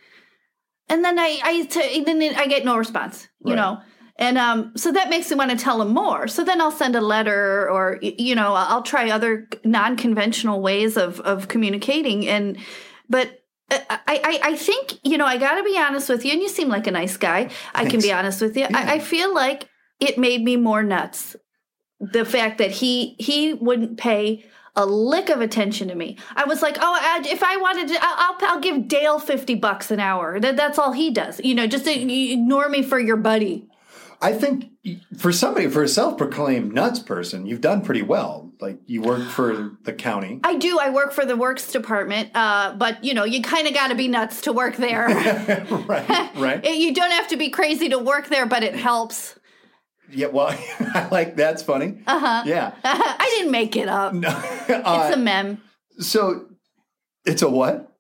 and 0.90 1.06
then 1.06 1.20
I, 1.20 1.40
I, 1.44 1.66
t- 1.66 2.04
then 2.04 2.22
I 2.36 2.48
get 2.48 2.66
no 2.66 2.78
response, 2.78 3.28
you 3.46 3.54
Right. 3.54 3.58
know, 3.62 3.80
and 4.20 4.38
um, 4.38 4.72
so 4.76 4.92
that 4.92 5.10
makes 5.10 5.32
me 5.32 5.38
want 5.38 5.50
to 5.50 5.58
tell 5.58 5.82
him 5.82 5.94
more. 5.94 6.28
So 6.28 6.44
then 6.44 6.62
I'll 6.62 6.70
send 6.70 6.96
a 6.96 7.02
letter, 7.02 7.68
or 7.72 7.98
you 8.02 8.36
know, 8.36 8.54
I'll 8.54 8.84
try 8.84 9.10
other 9.10 9.48
non-conventional 9.64 10.62
ways 10.62 10.98
of 10.98 11.20
of 11.22 11.48
communicating, 11.48 12.28
and 12.28 12.58
but. 13.10 13.28
uh, 13.72 13.80
I, 13.90 14.00
I, 14.08 14.40
I 14.52 14.56
think, 14.56 15.00
you 15.04 15.18
know, 15.18 15.26
I 15.26 15.38
got 15.38 15.56
to 15.56 15.64
be 15.64 15.78
honest 15.78 16.10
with 16.10 16.26
you, 16.26 16.32
and 16.32 16.42
you 16.42 16.50
seem 16.50 16.70
like 16.70 16.88
a 16.88 16.92
nice 16.92 17.18
guy. 17.18 17.50
I 17.76 17.86
can 17.86 18.02
be 18.02 18.12
honest 18.12 18.42
with 18.42 18.58
you. 18.58 18.64
I, 18.64 18.96
I 18.96 19.00
feel 19.00 19.34
like 19.34 19.68
it 20.00 20.18
made 20.18 20.44
me 20.44 20.56
more 20.58 20.84
nuts 20.84 21.36
the 22.00 22.26
fact 22.26 22.58
that 22.58 22.72
he 22.72 23.16
he 23.20 23.54
wouldn't 23.54 23.98
pay 23.98 24.46
a 24.76 24.86
lick 24.86 25.30
of 25.30 25.42
attention 25.42 25.90
to 25.90 25.96
me. 25.96 26.18
I 26.36 26.46
was 26.46 26.62
like, 26.62 26.78
oh, 26.80 26.98
I, 27.02 27.22
if 27.28 27.44
I 27.44 27.58
wanted 27.58 27.90
to, 27.90 27.98
I'll, 28.02 28.16
I'll 28.18 28.38
I'll 28.54 28.60
give 28.60 28.88
Dale 28.88 29.20
fifty 29.20 29.56
bucks 29.56 29.92
an 29.92 30.00
hour. 30.00 30.40
That, 30.40 30.56
that's 30.56 30.80
all 30.80 30.94
he 30.94 31.12
does. 31.12 31.42
You 31.44 31.54
know, 31.54 31.68
just 31.68 31.88
ignore 31.88 32.70
me 32.70 32.82
for 32.82 33.00
your 33.00 33.18
buddy. 33.18 33.68
I 34.22 34.34
think 34.34 34.66
for 35.18 35.32
somebody, 35.32 35.68
for 35.70 35.82
a 35.84 35.88
self-proclaimed 35.88 36.74
nuts 36.74 37.00
person, 37.00 37.46
you've 37.46 37.62
done 37.62 37.82
pretty 37.82 38.02
well. 38.02 38.52
Like 38.60 38.80
you 38.86 39.02
work 39.02 39.26
for 39.30 39.78
the 39.84 39.94
county. 39.94 40.42
I 40.44 40.56
do. 40.58 40.78
I 40.78 40.90
work 40.90 41.14
for 41.14 41.26
the 41.26 41.38
works 41.38 41.72
department, 41.72 42.32
uh, 42.36 42.74
but 42.76 43.02
you 43.04 43.14
know, 43.14 43.24
you 43.24 43.42
kind 43.42 43.66
of 43.68 43.74
got 43.74 43.88
to 43.88 43.96
be 43.96 44.10
nuts 44.10 44.42
to 44.42 44.52
work 44.54 44.76
there. 44.76 45.08
right. 45.88 46.36
Right. 46.36 46.66
You 46.80 46.94
don't 46.94 47.12
have 47.12 47.30
to 47.30 47.38
be 47.38 47.50
crazy 47.50 47.88
to 47.90 48.00
work 48.00 48.28
there, 48.28 48.46
but 48.46 48.64
it 48.64 48.76
helps. 48.76 49.40
Yeah. 50.12 50.28
Well, 50.28 50.48
I 50.80 51.08
like 51.12 51.36
that's 51.38 51.64
funny. 51.64 52.02
Uh 52.06 52.20
huh. 52.20 52.44
Yeah. 52.46 52.74
I 52.84 53.34
didn't 53.38 53.52
make 53.52 53.76
it 53.78 53.88
up. 53.88 54.14
No. 54.14 54.30
It's 54.68 54.86
Uh, 54.88 55.12
a 55.14 55.18
mem. 55.18 55.62
so 56.00 56.48
it's 57.26 57.42
a 57.42 57.50
what? 57.50 57.96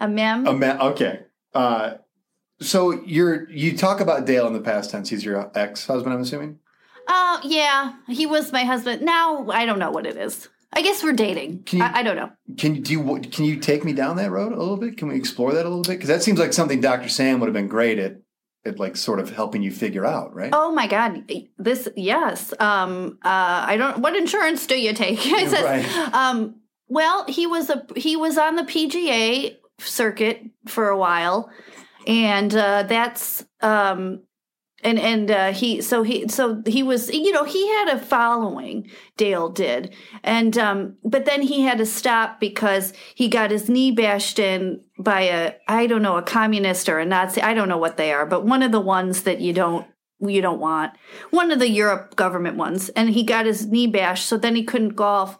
A 0.00 0.08
mem. 0.08 0.46
A 0.46 0.54
mem. 0.54 0.80
okay. 0.80 1.20
Uh, 1.52 1.94
so 2.60 3.02
you're 3.04 3.48
you 3.50 3.76
talk 3.76 4.00
about 4.00 4.26
Dale 4.26 4.46
in 4.46 4.52
the 4.52 4.60
past 4.60 4.90
tense. 4.90 5.08
He's 5.10 5.24
your 5.24 5.50
ex-husband, 5.54 6.12
I'm 6.14 6.20
assuming. 6.20 6.58
Oh, 7.10 7.40
yeah. 7.42 7.94
He 8.08 8.26
was 8.26 8.52
my 8.52 8.64
husband. 8.64 9.02
Now 9.02 9.48
I 9.48 9.64
don't 9.66 9.78
know 9.78 9.90
what 9.90 10.06
it 10.06 10.16
is. 10.16 10.48
I 10.72 10.82
guess 10.82 11.02
we're 11.02 11.14
dating. 11.14 11.62
Can 11.62 11.78
you- 11.78 11.84
I, 11.86 12.00
I 12.00 12.02
don't 12.02 12.16
know. 12.16 12.30
Can 12.58 12.74
you 12.74 12.82
do 12.82 12.92
you 12.92 13.20
can 13.30 13.44
you 13.46 13.56
take 13.56 13.84
me 13.84 13.92
down 13.94 14.16
that 14.16 14.30
road 14.30 14.52
a 14.52 14.56
little 14.58 14.76
bit? 14.76 14.96
Can 14.98 15.08
we 15.08 15.16
explore 15.16 15.52
that 15.54 15.64
a 15.64 15.68
little 15.68 15.82
bit? 15.82 15.92
Because 15.94 16.08
that 16.08 16.22
seems 16.22 16.38
like 16.38 16.52
something 16.52 16.80
Dr. 16.80 17.08
Sam 17.08 17.40
would 17.40 17.46
have 17.46 17.54
been 17.54 17.68
great 17.68 17.98
at, 17.98 18.16
at 18.66 18.78
like 18.78 18.96
sort 18.96 19.18
of 19.20 19.30
helping 19.30 19.62
you 19.62 19.70
figure 19.70 20.04
out, 20.04 20.34
right? 20.34 20.50
Oh 20.52 20.70
my 20.72 20.86
God! 20.86 21.30
This 21.56 21.88
yes. 21.96 22.52
Um. 22.60 23.18
Uh. 23.24 23.64
I 23.66 23.76
don't. 23.78 24.00
What 24.00 24.14
insurance 24.14 24.66
do 24.66 24.78
you 24.78 24.92
take? 24.92 25.18
I 25.26 25.46
says, 25.46 25.62
Right. 25.64 26.14
Um. 26.14 26.56
Well, 26.88 27.24
he 27.28 27.46
was 27.46 27.70
a 27.70 27.86
he 27.96 28.16
was 28.16 28.36
on 28.36 28.56
the 28.56 28.62
PGA 28.64 29.56
circuit 29.80 30.42
for 30.66 30.88
a 30.90 30.98
while, 30.98 31.50
and 32.08 32.52
uh, 32.56 32.82
that's 32.84 33.44
um. 33.60 34.22
And 34.84 35.00
and 35.00 35.28
uh, 35.28 35.52
he 35.52 35.80
so 35.80 36.04
he 36.04 36.28
so 36.28 36.62
he 36.64 36.84
was 36.84 37.10
you 37.10 37.32
know 37.32 37.42
he 37.42 37.66
had 37.66 37.88
a 37.88 37.98
following 37.98 38.88
Dale 39.16 39.48
did. 39.48 39.92
And 40.22 40.56
um 40.56 40.96
but 41.02 41.24
then 41.24 41.42
he 41.42 41.62
had 41.62 41.78
to 41.78 41.84
stop 41.84 42.38
because 42.38 42.92
he 43.16 43.26
got 43.26 43.50
his 43.50 43.68
knee 43.68 43.90
bashed 43.90 44.38
in 44.38 44.80
by 44.96 45.22
a 45.22 45.54
I 45.66 45.88
don't 45.88 46.02
know 46.02 46.16
a 46.16 46.22
communist 46.22 46.88
or 46.88 47.00
a 47.00 47.04
Nazi. 47.04 47.42
I 47.42 47.54
don't 47.54 47.68
know 47.68 47.76
what 47.76 47.96
they 47.96 48.12
are 48.12 48.24
but 48.24 48.44
one 48.44 48.62
of 48.62 48.70
the 48.70 48.80
ones 48.80 49.24
that 49.24 49.40
you 49.40 49.52
don't 49.52 49.84
you 50.20 50.40
don't 50.40 50.60
want. 50.60 50.92
One 51.30 51.50
of 51.50 51.58
the 51.58 51.68
Europe 51.68 52.14
government 52.14 52.56
ones. 52.56 52.88
And 52.90 53.10
he 53.10 53.24
got 53.24 53.46
his 53.46 53.66
knee 53.66 53.88
bashed 53.88 54.26
so 54.26 54.36
then 54.36 54.54
he 54.54 54.62
couldn't 54.62 54.94
golf 54.94 55.38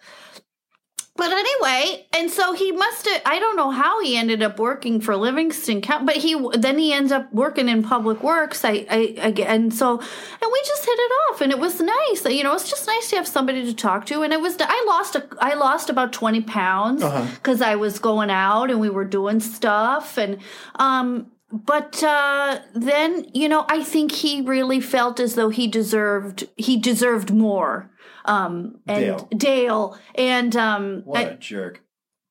but 1.19 1.33
anyway, 1.33 2.07
and 2.17 2.31
so 2.31 2.53
he 2.55 2.71
must 2.71 3.09
have. 3.09 3.21
I 3.27 3.41
don't 3.41 3.57
know 3.57 3.73
how 3.73 4.01
he 4.01 4.17
ended 4.17 4.41
up 4.41 4.61
working 4.61 5.01
for 5.01 5.17
Livingston 5.17 5.83
County, 5.83 6.07
but 6.07 6.17
he 6.17 6.41
then 6.57 6.79
he 6.79 6.93
ends 6.93 7.11
up 7.11 7.31
working 7.35 7.69
in 7.69 7.83
public 7.83 8.23
works. 8.23 8.65
I, 8.65 8.87
I, 8.89 9.35
and 9.45 9.75
so 9.75 9.99
and 9.99 10.53
we 10.53 10.63
just 10.65 10.85
hit 10.85 10.97
it 10.97 11.13
off, 11.29 11.41
and 11.41 11.51
it 11.51 11.59
was 11.59 11.81
nice. 11.81 12.25
You 12.25 12.45
know, 12.45 12.55
it's 12.55 12.71
just 12.71 12.87
nice 12.87 13.11
to 13.11 13.17
have 13.17 13.27
somebody 13.27 13.65
to 13.65 13.75
talk 13.75 14.07
to. 14.07 14.23
And 14.23 14.33
it 14.33 14.41
was. 14.41 14.57
I 14.61 14.85
lost 14.87 15.17
a. 15.17 15.27
I 15.41 15.55
lost 15.55 15.91
about 15.91 16.13
twenty 16.13 16.41
pounds 16.41 17.03
because 17.35 17.61
I 17.61 17.75
was 17.75 17.99
going 17.99 18.31
out 18.31 18.71
and 18.71 18.79
we 18.79 18.89
were 18.89 19.05
doing 19.05 19.41
stuff, 19.41 20.19
and 20.19 20.39
um. 20.77 21.33
But 21.51 22.03
uh, 22.03 22.59
then, 22.75 23.27
you 23.33 23.49
know, 23.49 23.65
I 23.71 23.83
think 23.83 24.13
he 24.13 24.43
really 24.43 24.81
felt 24.83 25.19
as 25.19 25.35
though 25.35 25.49
he 25.49 25.67
deserved 25.67 26.47
he 26.57 26.77
deserved 26.77 27.33
more. 27.33 27.91
Um, 28.29 28.81
and 28.87 29.01
Dale. 29.05 29.29
Dale 29.37 29.99
and 30.15 30.55
um, 30.57 31.03
What 31.05 31.19
I- 31.21 31.23
a 31.31 31.37
jerk. 31.37 31.83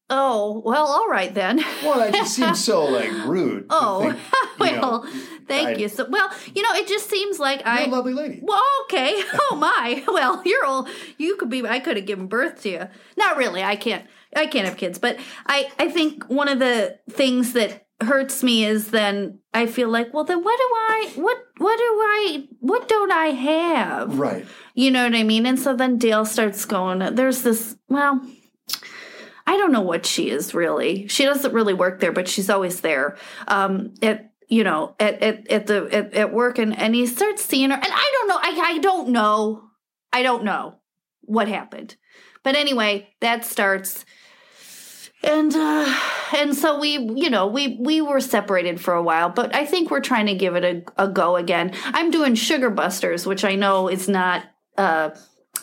Oh, 0.10 0.62
well, 0.64 0.88
all 0.88 1.10
right 1.10 1.34
then. 1.34 1.58
Well, 1.84 2.00
that 2.00 2.14
just 2.14 2.36
seems 2.36 2.64
so 2.64 2.86
like 2.98 3.12
rude. 3.26 3.66
Oh, 3.70 4.04
think, 4.58 4.60
well, 4.82 5.04
know, 5.04 5.10
thank 5.50 5.68
I- 5.68 5.74
you. 5.74 5.90
So, 5.90 6.08
well, 6.10 6.30
you 6.56 6.62
know, 6.64 6.72
it 6.76 6.88
just 6.88 7.10
seems 7.10 7.40
like 7.40 7.60
You're 7.60 7.68
I. 7.68 7.84
a 7.84 7.88
lovely 7.90 8.14
lady. 8.14 8.40
Well, 8.42 8.64
okay. 8.84 9.22
Oh 9.52 9.56
my. 9.58 10.04
Well, 10.08 10.42
you're 10.46 10.64
all. 10.64 10.88
You 11.18 11.36
could 11.36 11.50
be. 11.50 11.66
I 11.68 11.80
could 11.80 11.98
have 11.98 12.06
given 12.06 12.28
birth 12.28 12.62
to 12.62 12.70
you. 12.70 12.88
Not 13.18 13.36
really. 13.36 13.64
I 13.64 13.76
can't. 13.76 14.06
I 14.36 14.46
can't 14.46 14.66
have 14.68 14.78
kids. 14.78 14.98
But 14.98 15.18
I. 15.46 15.70
I 15.78 15.90
think 15.90 16.24
one 16.30 16.48
of 16.48 16.60
the 16.60 17.00
things 17.10 17.52
that 17.54 17.87
hurts 18.02 18.44
me 18.44 18.66
is 18.66 18.92
then 18.92 19.40
I 19.54 19.66
feel 19.66 19.90
like, 19.90 20.14
well, 20.14 20.24
then 20.24 20.44
what 20.44 20.58
do 20.58 20.64
I? 20.64 21.12
What? 21.16 21.38
What 21.58 21.78
do 21.78 21.84
I? 21.84 22.48
What 22.60 22.88
don't 22.88 23.12
I 23.12 23.28
have? 23.28 24.20
Right. 24.20 24.46
You 24.78 24.92
know 24.92 25.04
what 25.04 25.16
I 25.16 25.24
mean? 25.24 25.48
And 25.48 25.60
so 25.60 25.76
then 25.76 25.98
Dale 25.98 26.24
starts 26.26 26.64
going, 26.66 27.16
there's 27.16 27.42
this, 27.42 27.76
well, 27.88 28.22
I 29.48 29.58
don't 29.58 29.72
know 29.72 29.82
what 29.82 30.06
she 30.06 30.30
is 30.30 30.54
really. 30.54 31.08
She 31.08 31.26
doesn't 31.26 31.52
really 31.52 31.74
work 31.74 32.00
there, 32.00 32.12
but 32.12 32.28
she's 32.28 32.50
always 32.50 32.82
there. 32.82 33.18
Um, 33.48 33.96
at, 34.04 34.32
you 34.50 34.64
know, 34.64 34.96
at, 35.00 35.22
at, 35.24 35.48
at 35.50 35.66
the, 35.66 35.90
at, 35.92 36.14
at 36.14 36.34
work 36.34 36.60
and, 36.60 36.78
and 36.78 36.94
he 36.94 37.08
starts 37.08 37.44
seeing 37.44 37.72
her 37.72 37.76
and 37.76 37.92
I 37.92 38.12
don't 38.20 38.28
know. 38.28 38.40
I, 38.40 38.74
I 38.76 38.78
don't 38.78 39.10
know. 39.10 39.64
I 40.14 40.22
don't 40.22 40.44
know 40.44 40.76
what 41.22 41.48
happened. 41.48 41.96
But 42.44 42.56
anyway, 42.56 43.10
that 43.20 43.46
starts 43.46 44.06
and 45.24 45.56
uh 45.56 46.00
and 46.38 46.56
so 46.56 46.80
we 46.80 46.98
you 47.16 47.30
know 47.30 47.48
we 47.48 47.78
we 47.80 48.02
were 48.02 48.20
separated 48.20 48.80
for 48.80 48.94
a 48.94 49.04
while 49.04 49.30
but 49.30 49.56
i 49.56 49.66
think 49.66 49.90
we're 49.90 50.00
trying 50.00 50.28
to 50.28 50.36
give 50.36 50.56
it 50.56 50.64
a, 50.64 51.04
a 51.04 51.08
go 51.08 51.36
again 51.36 51.74
i'm 51.86 52.12
doing 52.12 52.36
sugar 52.36 52.70
busters 52.70 53.26
which 53.26 53.44
i 53.44 53.56
know 53.56 53.88
is 53.88 54.08
not 54.08 54.44
uh 54.78 55.10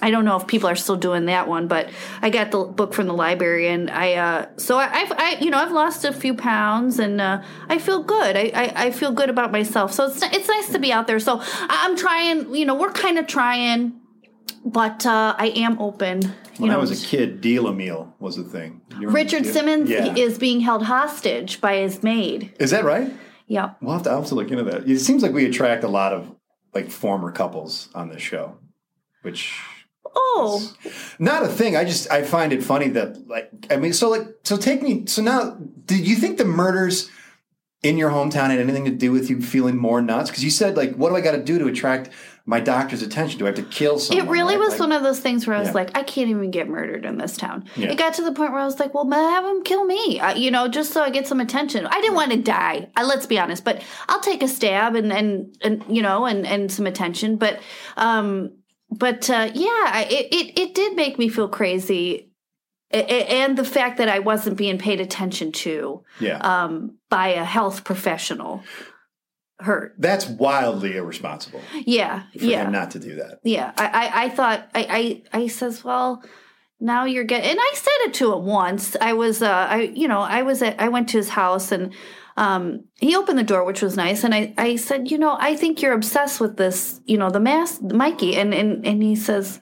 I 0.03 0.11
don't 0.11 0.25
know 0.25 0.37
if 0.37 0.47
people 0.47 0.69
are 0.69 0.77
still 0.77 0.97
doing 0.97 1.27
that 1.27 1.49
one, 1.49 1.69
but 1.69 1.89
I 2.21 2.31
got 2.31 2.51
the 2.51 2.65
book 2.65 2.95
from 2.95 3.07
the 3.07 3.15
library, 3.15 3.69
and 3.69 3.91
I 3.91 4.15
uh, 4.15 4.47
so 4.57 4.77
I, 4.77 4.91
I've 4.93 5.13
I 5.13 5.37
you 5.41 5.51
know 5.51 5.59
I've 5.59 5.73
lost 5.73 6.05
a 6.05 6.13
few 6.13 6.35
pounds, 6.35 6.99
and 6.99 7.21
uh, 7.21 7.43
I 7.69 7.79
feel 7.79 8.03
good. 8.03 8.37
I, 8.37 8.51
I 8.55 8.73
I 8.87 8.91
feel 8.91 9.13
good 9.13 9.31
about 9.31 9.53
myself. 9.53 9.93
So 9.93 10.07
it's 10.07 10.23
it's 10.23 10.49
nice 10.49 10.71
to 10.71 10.79
be 10.79 10.93
out 10.93 11.07
there. 11.07 11.21
So 11.21 11.41
I'm 11.43 11.97
trying. 11.97 12.55
You 12.55 12.67
know, 12.67 12.75
we're 12.75 12.93
kind 12.93 13.19
of 13.19 13.27
trying, 13.27 14.01
but 14.65 15.05
uh, 15.07 15.35
I 15.39 15.49
am 15.57 15.79
open. 15.81 16.23
You 16.23 16.31
When 16.59 16.71
know, 16.71 16.77
I 16.77 16.81
was 16.81 17.03
a 17.03 17.07
kid, 17.07 17.41
Deal-A-Meal 17.41 18.15
was 18.19 18.39
a 18.39 18.45
thing. 18.45 18.81
Richard 19.01 19.45
Simmons 19.47 19.91
Yeah. 19.91 20.15
is 20.17 20.39
being 20.39 20.61
held 20.61 20.85
hostage 20.85 21.61
by 21.61 21.77
his 21.77 22.03
maid. 22.03 22.53
Is 22.59 22.71
that 22.71 22.85
right? 22.85 23.13
Yep. 23.49 23.77
We'll 23.83 23.93
have 23.95 24.03
to, 24.05 24.11
I'll 24.11 24.21
have 24.21 24.29
to 24.29 24.35
look 24.35 24.51
into 24.51 24.65
that. 24.65 24.89
It 24.89 24.99
seems 25.01 25.23
like 25.23 25.33
we 25.33 25.45
attract 25.47 25.85
a 25.85 25.89
lot 25.89 26.13
of 26.13 26.35
like 26.73 26.91
former 26.91 27.31
couples 27.31 27.89
on 27.95 28.09
this 28.09 28.23
show, 28.23 28.57
which 29.23 29.61
Oh, 30.17 30.73
not 31.19 31.43
a 31.43 31.49
thing. 31.49 31.75
I 31.77 31.85
just 31.85 32.09
I 32.11 32.23
find 32.23 32.53
it 32.53 32.63
funny 32.63 32.89
that 32.91 33.27
like 33.27 33.51
I 33.71 33.77
mean, 33.77 33.93
so 33.93 34.09
like 34.11 34.27
so 34.45 34.57
take 34.57 34.81
me. 34.81 35.07
So 35.07 35.23
now, 35.23 35.57
did 35.87 36.07
you 36.07 36.15
think 36.15 36.39
the 36.39 36.45
murders 36.45 37.11
in 37.83 37.99
your 37.99 38.11
hometown 38.11 38.49
had 38.51 38.61
anything 38.61 38.85
to 38.85 38.93
do 38.93 39.11
with 39.11 39.29
you 39.29 39.43
feeling 39.43 39.77
more 39.77 40.01
nuts? 40.01 40.31
Because 40.31 40.45
you 40.45 40.51
said 40.51 40.77
like, 40.77 40.95
what 40.95 41.09
do 41.11 41.17
I 41.17 41.21
got 41.21 41.33
to 41.33 41.43
do 41.43 41.59
to 41.59 41.67
attract 41.67 42.11
my 42.47 42.61
doctor's 42.61 43.01
attention? 43.03 43.39
Do 43.39 43.47
I 43.47 43.49
have 43.49 43.57
to 43.57 43.63
kill 43.63 43.99
someone? 43.99 44.27
it 44.27 44.31
really 44.31 44.57
right? 44.57 44.61
was 44.61 44.73
Like- 44.73 44.81
one 44.81 44.93
of 44.93 45.03
those 45.03 45.19
things 45.21 45.47
where 45.47 45.57
I 45.57 45.61
was 45.61 45.69
Yeah. 45.69 45.75
like, 45.75 45.97
I 45.97 46.03
can't 46.03 46.29
even 46.29 46.51
get 46.51 46.69
murdered 46.69 47.07
in 47.07 47.17
this 47.17 47.37
town. 47.39 47.65
Yeah. 47.75 47.91
It 47.91 47.97
got 47.97 48.15
to 48.15 48.23
the 48.23 48.33
point 48.33 48.53
where 48.53 48.61
I 48.61 48.67
was 48.67 48.79
like, 48.79 48.93
well, 48.93 49.11
have 49.11 49.45
him 49.45 49.63
kill 49.63 49.85
me, 49.85 50.21
I, 50.21 50.35
you 50.35 50.51
know, 50.51 50.69
just 50.69 50.93
so 50.93 51.03
I 51.03 51.09
get 51.11 51.27
some 51.27 51.41
attention. 51.41 51.87
I 51.87 52.01
didn't 52.03 52.17
want 52.17 52.33
to 52.33 52.37
die. 52.37 52.91
I, 52.97 53.05
let's 53.05 53.25
be 53.27 53.39
honest, 53.39 53.65
but 53.65 53.83
I'll 54.09 54.21
take 54.21 54.43
a 54.43 54.49
stab 54.49 54.95
and 54.95 55.11
and 55.13 55.57
and 55.63 55.85
you 55.89 56.03
know 56.03 56.27
and 56.27 56.47
and 56.47 56.71
some 56.71 56.87
attention. 56.87 57.37
But 57.37 57.61
um, 57.97 58.53
but 58.91 59.31
uh, 59.31 59.51
yeah, 59.55 60.01
it, 60.01 60.29
it 60.33 60.59
it 60.59 60.75
did 60.75 60.97
make 60.97 61.19
me 61.19 61.29
feel 61.29 61.49
crazy. 61.49 62.31
And 62.91 63.59
the 63.59 63.65
fact 63.65 63.97
that 63.99 64.09
I 64.09 64.21
wasn't 64.21 64.57
being 64.57 64.79
paid 64.79 65.01
attention 65.01 65.51
to 65.53 66.05
yeah. 66.21 66.37
um, 66.39 66.99
by 67.11 67.29
a 67.29 67.43
health 67.43 67.83
professional 67.83 68.63
hurt. 69.61 69.95
That's 69.99 70.27
wildly 70.27 70.97
irresponsible 70.97 71.61
Yeah, 71.87 72.25
for 72.37 72.45
yeah. 72.45 72.65
him 72.65 72.73
not 72.73 72.91
to 72.93 72.99
do 72.99 73.17
that. 73.17 73.41
Yeah, 73.43 73.73
I, 73.77 73.87
I, 73.87 74.25
I 74.25 74.29
thought 74.31 74.69
I, 74.75 75.23
I, 75.33 75.39
I 75.43 75.47
says, 75.47 75.85
well, 75.85 76.23
now 76.81 77.05
you're 77.05 77.25
getting, 77.25 77.51
and 77.51 77.59
I 77.61 77.73
said 77.75 78.09
it 78.09 78.15
to 78.15 78.33
him 78.35 78.45
once. 78.45 78.97
I 79.01 79.13
was, 79.13 79.43
uh, 79.43 79.67
I, 79.71 79.93
you 79.95 80.09
know, 80.09 80.21
I 80.21 80.43
was 80.43 80.61
at, 80.63 80.81
I 80.81 80.89
went 80.89 81.09
to 81.11 81.19
his 81.19 81.31
house 81.31 81.73
and, 81.73 81.95
um, 82.37 82.85
he 82.99 83.15
opened 83.15 83.39
the 83.39 83.45
door, 83.45 83.65
which 83.65 83.81
was 83.81 83.97
nice, 83.97 84.25
and 84.25 84.35
I, 84.35 84.53
I 84.59 84.75
said, 84.75 85.09
you 85.09 85.19
know, 85.19 85.37
I 85.39 85.55
think 85.55 85.81
you're 85.81 85.93
obsessed 85.93 86.41
with 86.41 86.57
this, 86.57 87.01
you 87.05 87.17
know, 87.17 87.31
the 87.31 87.39
mask, 87.39 87.81
Mikey, 87.81 88.35
and 88.35 88.53
and 88.53 88.85
and 88.85 89.05
he 89.05 89.15
says, 89.15 89.61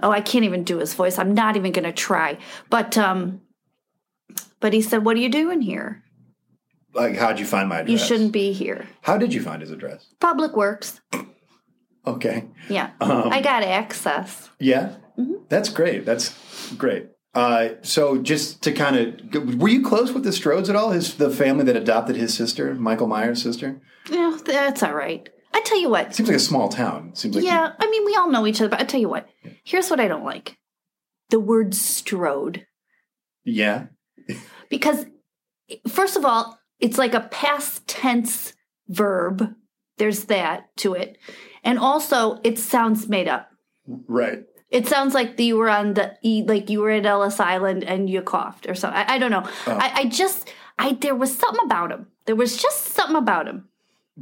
oh, 0.00 0.12
I 0.12 0.20
can't 0.20 0.44
even 0.44 0.62
do 0.62 0.78
his 0.78 0.94
voice. 0.94 1.18
I'm 1.18 1.34
not 1.34 1.56
even 1.56 1.72
going 1.72 1.82
to 1.82 1.92
try, 1.92 2.38
but 2.70 2.96
um, 2.96 3.40
but 4.60 4.72
he 4.72 4.80
said, 4.80 5.04
what 5.04 5.16
are 5.16 5.20
you 5.20 5.28
doing 5.28 5.60
here? 5.60 6.04
Like, 6.94 7.16
how'd 7.16 7.38
you 7.38 7.46
find 7.46 7.68
my 7.68 7.80
address? 7.80 7.90
You 7.92 7.98
shouldn't 7.98 8.32
be 8.32 8.52
here. 8.52 8.86
How 9.02 9.18
did 9.18 9.32
you 9.34 9.42
find 9.42 9.60
his 9.62 9.70
address? 9.70 10.06
Public 10.20 10.56
Works. 10.56 11.00
Okay. 12.06 12.44
Yeah, 12.68 12.90
Um, 13.00 13.28
I 13.30 13.40
got 13.42 13.62
access. 13.62 14.48
Yeah, 14.58 14.94
Mm-hmm. 15.18 15.44
that's 15.48 15.68
great. 15.68 16.04
That's 16.06 16.34
great. 16.76 17.08
Uh, 17.34 17.70
so, 17.82 18.18
just 18.22 18.62
to 18.62 18.72
kind 18.72 18.96
of, 19.34 19.60
were 19.60 19.68
you 19.68 19.82
close 19.84 20.12
with 20.12 20.22
the 20.24 20.30
Strodes 20.30 20.68
at 20.70 20.76
all? 20.76 20.92
His 20.92 21.14
the 21.16 21.28
family 21.28 21.64
that 21.64 21.76
adopted 21.76 22.16
his 22.16 22.32
sister, 22.34 22.74
Michael 22.74 23.06
Myers' 23.08 23.42
sister. 23.42 23.80
Yeah, 24.10 24.36
that's 24.44 24.82
all 24.82 24.94
right. 24.94 25.28
I 25.52 25.60
tell 25.62 25.78
you 25.80 25.90
what, 25.90 26.14
Seems 26.14 26.28
like 26.28 26.36
a 26.36 26.40
small 26.40 26.68
town. 26.68 27.14
Seems 27.14 27.34
like 27.34 27.44
Yeah, 27.44 27.72
I 27.78 27.90
mean, 27.90 28.04
we 28.06 28.14
all 28.16 28.30
know 28.30 28.46
each 28.46 28.60
other, 28.60 28.70
but 28.70 28.80
I 28.80 28.84
tell 28.84 29.00
you 29.00 29.08
what. 29.08 29.28
Here's 29.64 29.90
what 29.90 30.00
I 30.00 30.08
don't 30.08 30.24
like: 30.24 30.56
the 31.30 31.40
word 31.40 31.74
"strode," 31.74 32.64
yeah, 33.44 33.86
because 34.70 35.04
first 35.88 36.16
of 36.16 36.24
all, 36.24 36.57
it's 36.80 36.98
like 36.98 37.14
a 37.14 37.20
past 37.20 37.86
tense 37.86 38.52
verb. 38.88 39.54
There's 39.96 40.24
that 40.24 40.76
to 40.78 40.94
it, 40.94 41.18
and 41.64 41.78
also 41.78 42.40
it 42.44 42.58
sounds 42.58 43.08
made 43.08 43.28
up. 43.28 43.50
right. 44.06 44.44
It 44.70 44.86
sounds 44.86 45.14
like 45.14 45.40
you 45.40 45.56
were 45.56 45.70
on 45.70 45.94
the 45.94 46.14
like 46.46 46.68
you 46.68 46.80
were 46.82 46.90
at 46.90 47.06
Ellis 47.06 47.40
Island 47.40 47.84
and 47.84 48.10
you 48.10 48.20
coughed 48.20 48.68
or 48.68 48.74
something. 48.74 48.98
I, 48.98 49.14
I 49.14 49.18
don't 49.18 49.30
know. 49.30 49.48
Oh. 49.66 49.72
I, 49.72 49.92
I 50.00 50.04
just 50.04 50.52
I 50.78 50.92
there 50.92 51.14
was 51.14 51.34
something 51.34 51.64
about 51.64 51.90
him. 51.90 52.06
There 52.26 52.36
was 52.36 52.60
just 52.60 52.84
something 52.88 53.16
about 53.16 53.48
him. 53.48 53.68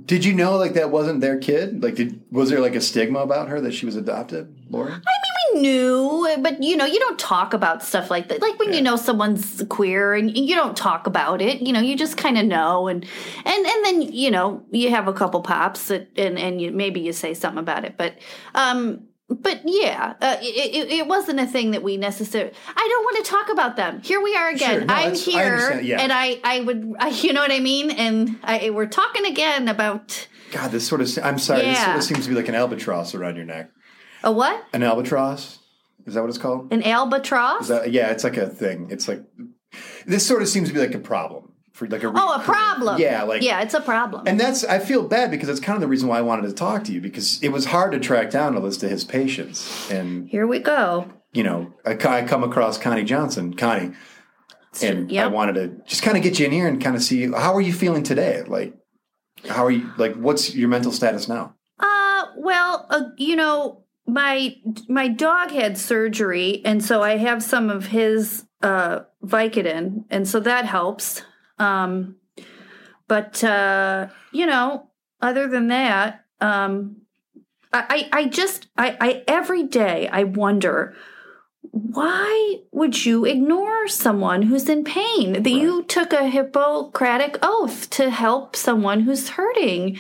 Did 0.05 0.25
you 0.25 0.33
know 0.35 0.57
like 0.57 0.75
that 0.75 0.91
wasn't 0.91 1.21
their 1.21 1.39
kid? 1.39 1.83
Like, 1.83 1.97
did 1.97 2.23
was 2.31 2.51
there 2.51 2.61
like 2.61 2.77
a 2.77 2.81
stigma 2.81 3.21
about 3.21 3.49
her 3.49 3.61
that 3.61 3.73
she 3.75 3.87
was 3.87 3.97
adopted, 3.97 4.55
Laurie? 4.71 4.93
I 4.93 5.26
knew, 5.55 6.29
but 6.41 6.63
you 6.63 6.77
know, 6.77 6.85
you 6.85 6.99
don't 6.99 7.19
talk 7.19 7.55
about 7.55 7.83
stuff 7.83 8.11
like 8.11 8.29
that. 8.29 8.41
Like 8.41 8.59
when 8.59 8.73
you 8.73 8.81
know 8.81 8.97
someone's 8.97 9.63
queer 9.69 10.15
and 10.15 10.37
you 10.37 10.55
don't 10.55 10.77
talk 10.77 11.07
about 11.07 11.41
it, 11.41 11.63
you 11.63 11.73
know, 11.73 11.81
you 11.81 11.97
just 11.97 12.17
kind 12.17 12.39
of 12.39 12.47
know, 12.47 12.89
and 12.89 13.05
and 13.45 13.67
and 13.67 13.85
then 13.85 14.03
you 14.03 14.31
know 14.31 14.63
you 14.71 14.91
have 14.91 15.09
a 15.09 15.13
couple 15.13 15.41
pops 15.43 15.89
that, 15.89 16.09
and 16.17 16.39
and 16.39 16.61
you, 16.61 16.71
maybe 16.73 17.01
you 17.01 17.13
say 17.13 17.35
something 17.35 17.59
about 17.61 17.85
it, 17.85 17.97
but 17.97 18.15
um. 18.55 19.03
But 19.29 19.63
yeah, 19.65 20.15
uh, 20.21 20.37
it, 20.41 20.89
it, 20.89 21.09
wasn't 21.09 21.41
a 21.41 21.47
thing 21.47 21.73
that 21.73 21.83
we 21.83 21.97
necessarily. 21.97 22.53
I 22.69 22.89
don't 22.89 23.05
want 23.05 23.25
to 23.25 23.29
talk 23.29 23.49
about 23.49 23.75
them. 23.75 24.01
Here 24.03 24.23
we 24.23 24.37
are 24.37 24.51
again. 24.51 24.71
Sure, 24.71 24.85
no, 24.85 24.95
I'm 24.95 25.15
that's- 25.15 25.27
I 25.27 25.31
here, 25.33 25.81
yeah. 25.81 26.01
and 26.01 26.13
I, 26.13 26.39
I 26.45 26.61
would, 26.61 26.95
I, 27.01 27.09
you 27.09 27.33
know 27.33 27.41
what 27.41 27.51
I 27.51 27.59
mean. 27.59 27.91
And 27.91 28.39
I, 28.45 28.71
we're 28.71 28.87
talking 28.87 29.27
again 29.27 29.67
about 29.67 30.29
God, 30.53 30.71
this 30.71 30.87
sort 30.87 31.01
of. 31.01 31.19
I'm 31.23 31.39
sorry. 31.39 31.63
This 31.63 31.83
sort 31.83 31.97
of 31.97 32.05
seems 32.05 32.23
to 32.25 32.29
be 32.29 32.37
like 32.37 32.49
an 32.49 32.55
albatross 32.55 33.15
around 33.15 33.37
your 33.37 33.45
neck. 33.45 33.71
A 34.23 34.33
what? 34.33 34.65
An 34.73 34.83
albatross? 34.83 35.59
Is 36.07 36.15
that 36.15 36.21
what 36.21 36.29
it's 36.29 36.39
called? 36.39 36.73
An 36.73 36.83
albatross? 36.83 37.63
Is 37.63 37.69
that, 37.69 37.93
yeah, 37.93 38.11
it's 38.11 38.25
like 38.25 38.37
a 38.37 38.49
thing. 38.49 38.89
It's 38.91 39.09
like 39.09 39.23
this 40.07 40.27
sort 40.27 40.43
of 40.43 40.49
seems 40.49 40.69
to 40.69 40.75
be 40.75 40.81
like 40.81 40.95
a 40.95 41.01
problem 41.01 41.53
for 41.77 41.87
like 41.89 42.03
a 42.03 42.13
oh, 42.15 42.35
a 42.35 42.43
problem. 42.43 42.99
Yeah, 42.99 43.23
like 43.25 43.43
yeah, 43.43 43.61
it's 43.61 43.75
a 43.75 43.81
problem. 43.81 44.27
And 44.27 44.41
that's 44.41 44.65
I 44.65 44.79
feel 44.79 45.07
bad 45.07 45.31
because 45.31 45.49
it's 45.49 45.61
kind 45.61 45.77
of 45.77 45.83
the 45.83 45.89
reason 45.89 46.09
why 46.09 46.19
I 46.19 46.23
wanted 46.23 46.49
to 46.49 46.55
talk 46.55 46.85
to 46.85 46.93
you 46.93 47.01
because 47.01 47.43
it 47.43 47.51
was 47.51 47.67
hard 47.67 47.93
to 47.93 48.01
track 48.01 48.31
down 48.31 48.55
a 48.55 48.61
list 48.61 48.83
of 48.83 48.91
his 48.91 49.05
patients, 49.05 49.91
and 49.91 50.29
Here 50.29 50.47
we 50.47 50.59
go. 50.59 51.07
you 51.33 51.43
know 51.43 51.75
I, 51.85 51.93
I 51.93 52.25
come 52.25 52.43
across 52.43 52.79
Connie 52.79 53.05
Johnson, 53.05 53.55
Connie, 53.55 53.93
and 54.83 55.13
I 55.19 55.27
wanted 55.27 55.55
to 55.55 55.83
just 55.87 56.03
kind 56.03 56.17
of 56.17 56.23
get 56.23 56.39
you 56.39 56.47
in 56.47 56.53
here 56.53 56.67
and 56.67 56.83
kind 56.83 56.97
of 56.97 57.03
see 57.03 57.31
how 57.31 57.55
are 57.55 57.61
you 57.61 57.75
feeling 57.75 58.03
today, 58.03 58.43
like 58.47 58.75
how 59.49 59.67
are 59.67 59.71
you, 59.71 59.91
like 59.99 60.15
what's 60.15 60.55
your 60.55 60.69
mental 60.69 60.93
status 60.93 61.29
now? 61.29 61.55
Uh, 61.79 62.25
well, 62.39 62.87
uh, 62.89 63.03
you 63.19 63.37
know, 63.37 63.85
my 64.07 64.57
my 64.89 65.09
dog 65.09 65.51
had 65.51 65.77
surgery, 65.77 66.63
and 66.65 66.85
so 66.85 67.03
I 67.03 67.17
have 67.17 67.43
some 67.43 67.71
of 67.71 67.87
his 67.87 68.45
uh, 68.63 69.01
Vicodin, 69.25 70.05
and 70.11 70.29
so 70.29 70.41
that 70.41 70.65
helps. 70.65 71.23
Um, 71.59 72.17
but 73.09 73.43
uh, 73.43 74.09
you 74.33 74.47
know, 74.47 74.89
other 75.21 75.49
than 75.49 75.69
that, 75.69 76.25
um, 76.41 76.97
I, 77.73 78.09
I, 78.13 78.25
just, 78.27 78.69
I, 78.77 78.97
I 79.01 79.25
every 79.29 79.65
day 79.65 80.09
I 80.09 80.25
wonder 80.25 80.95
why 81.71 82.61
would 82.73 83.05
you 83.05 83.25
ignore 83.25 83.89
someone 83.89 84.43
who's 84.43 84.69
in 84.69 84.85
pain? 84.85 85.43
That 85.43 85.51
you 85.51 85.83
took 85.85 86.13
a 86.13 86.29
Hippocratic 86.29 87.39
oath 87.43 87.91
to 87.91 88.09
help 88.09 88.57
someone 88.57 89.01
who's 89.01 89.31
hurting, 89.31 89.99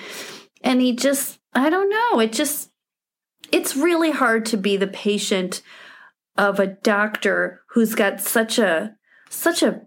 and 0.62 0.80
he 0.80 0.94
just, 0.94 1.38
I 1.52 1.68
don't 1.68 1.90
know, 1.90 2.20
it 2.20 2.32
just, 2.32 2.70
it's 3.52 3.76
really 3.76 4.10
hard 4.10 4.46
to 4.46 4.56
be 4.56 4.76
the 4.76 4.86
patient 4.86 5.62
of 6.36 6.60
a 6.60 6.66
doctor 6.66 7.62
who's 7.68 7.94
got 7.94 8.20
such 8.20 8.58
a 8.58 8.94
such 9.30 9.62
a 9.62 9.82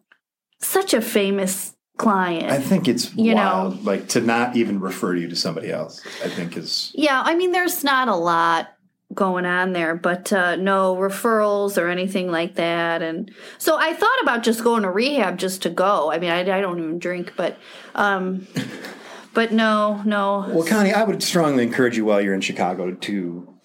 such 0.60 0.94
a 0.94 1.02
famous 1.02 1.76
client. 1.98 2.52
I 2.52 2.60
think 2.60 2.88
it's 2.88 3.14
You 3.16 3.36
wild. 3.36 3.76
know. 3.76 3.82
like 3.92 4.08
to 4.10 4.22
not 4.22 4.56
even 4.56 4.80
refer 4.80 5.16
you 5.16 5.28
to 5.30 5.36
somebody 5.36 5.70
else. 5.72 6.02
I 6.24 6.30
think 6.30 6.56
is 6.58 6.92
yeah, 6.96 7.22
I 7.26 7.36
mean 7.36 7.52
there's 7.52 7.84
not 7.84 8.08
a 8.08 8.16
lot 8.16 8.70
going 9.14 9.46
on 9.46 9.74
there, 9.74 9.96
but 9.96 10.32
uh, 10.32 10.56
no 10.56 10.96
referrals 10.96 11.82
or 11.82 11.88
anything 11.90 12.30
like 12.32 12.56
that. 12.56 13.02
And 13.02 13.32
so 13.58 13.76
I 13.80 13.94
thought 13.94 14.22
about 14.22 14.44
just 14.44 14.64
going 14.64 14.84
to 14.84 14.92
rehab 14.92 15.40
just 15.40 15.64
to 15.64 15.70
go. 15.72 16.12
I 16.12 16.20
mean, 16.20 16.30
I, 16.30 16.42
I 16.42 16.62
don't 16.62 16.78
even 16.78 17.00
drink, 17.00 17.34
but 17.36 17.58
um, 17.96 18.46
but 19.34 19.52
no, 19.52 20.02
no. 20.06 20.46
well, 20.50 20.66
Connie. 20.66 20.94
I 20.94 21.04
would 21.04 21.22
strongly 21.24 21.64
encourage 21.64 21.98
you 21.98 22.06
while 22.06 22.22
you're 22.22 22.34
in 22.34 22.42
Chicago 22.42 22.92
to 22.94 23.60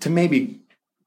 to 0.00 0.10
maybe 0.10 0.60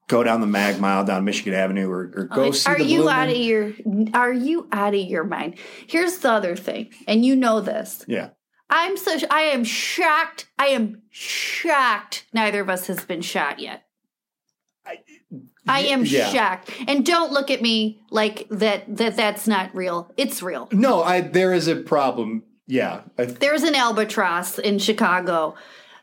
go 0.08 0.22
down 0.22 0.40
the 0.40 0.46
Mag 0.46 0.80
Mile 0.80 1.04
down 1.04 1.24
Michigan 1.24 1.54
Avenue 1.54 1.90
or, 1.90 2.12
or 2.14 2.24
go 2.24 2.50
see 2.50 2.70
are 2.70 2.78
the 2.78 2.84
you 2.84 3.08
out 3.08 3.28
of 3.28 3.36
your 3.36 3.72
are 4.14 4.32
you 4.32 4.68
out 4.72 4.94
of 4.94 5.00
your 5.00 5.24
mind? 5.24 5.56
Here's 5.86 6.18
the 6.18 6.30
other 6.30 6.56
thing, 6.56 6.90
and 7.06 7.24
you 7.24 7.36
know 7.36 7.60
this. 7.60 8.04
Yeah. 8.06 8.30
I'm 8.68 8.96
so 8.96 9.18
I 9.30 9.42
am 9.42 9.64
shocked. 9.64 10.48
I 10.58 10.68
am 10.68 11.02
shocked. 11.10 12.26
Neither 12.32 12.60
of 12.60 12.70
us 12.70 12.86
has 12.86 13.04
been 13.04 13.20
shot 13.20 13.58
yet. 13.58 13.84
I 15.66 15.80
am 15.80 16.04
yeah. 16.04 16.28
shocked. 16.30 16.70
And 16.88 17.06
don't 17.06 17.32
look 17.32 17.50
at 17.50 17.62
me 17.62 18.00
like 18.10 18.48
that. 18.50 18.96
That 18.96 19.16
that's 19.16 19.46
not 19.46 19.74
real. 19.74 20.12
It's 20.16 20.42
real. 20.42 20.68
No, 20.72 21.02
I 21.02 21.20
there 21.20 21.52
is 21.52 21.68
a 21.68 21.76
problem. 21.76 22.42
Yeah, 22.72 23.02
There's 23.16 23.64
an 23.64 23.74
albatross 23.74 24.58
in 24.58 24.78
Chicago 24.78 25.56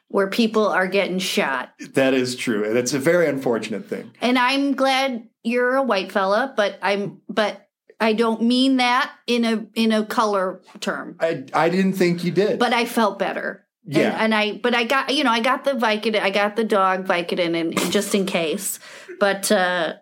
where 0.10 0.28
people 0.28 0.68
are 0.68 0.86
getting 0.88 1.18
shot, 1.18 1.74
that 1.94 2.14
is 2.14 2.36
true, 2.36 2.64
and 2.64 2.78
it's 2.78 2.94
a 2.94 3.00
very 3.00 3.28
unfortunate 3.28 3.90
thing. 3.90 4.12
and 4.22 4.38
I'm 4.38 4.74
glad 4.76 5.28
you're 5.44 5.76
a 5.76 5.82
white 5.84 6.12
fella. 6.12 6.54
But 6.56 6.78
I'm 6.84 7.22
but 7.28 7.68
I 8.00 8.14
don't 8.14 8.44
mean 8.44 8.78
that 8.78 9.12
in 9.26 9.46
a 9.46 9.66
in 9.74 9.92
a 9.92 10.06
color 10.06 10.62
term. 10.80 11.16
I 11.20 11.46
I 11.54 11.70
didn't 11.70 11.94
think 11.94 12.24
you 12.24 12.32
did, 12.32 12.60
But 12.60 12.74
I 12.74 12.86
felt 12.86 13.18
better. 13.18 13.66
And- 13.86 13.96
Yeah. 13.96 14.16
And, 14.24 14.36
I, 14.36 14.60
but 14.62 14.76
I 14.76 14.84
got, 14.84 15.16
you 15.16 15.24
know, 15.24 15.32
I 15.32 15.40
got 15.40 15.64
the 15.64 15.72
Vicodin, 15.72 16.22
I 16.22 16.30
got 16.30 16.56
the 16.56 16.64
dog 16.64 17.08
Vicodin 17.08 17.56
and 17.60 17.76
just 17.92 18.14
in 18.14 18.28
case. 18.28 18.80
But, 19.20 19.52
uh, 19.52 19.94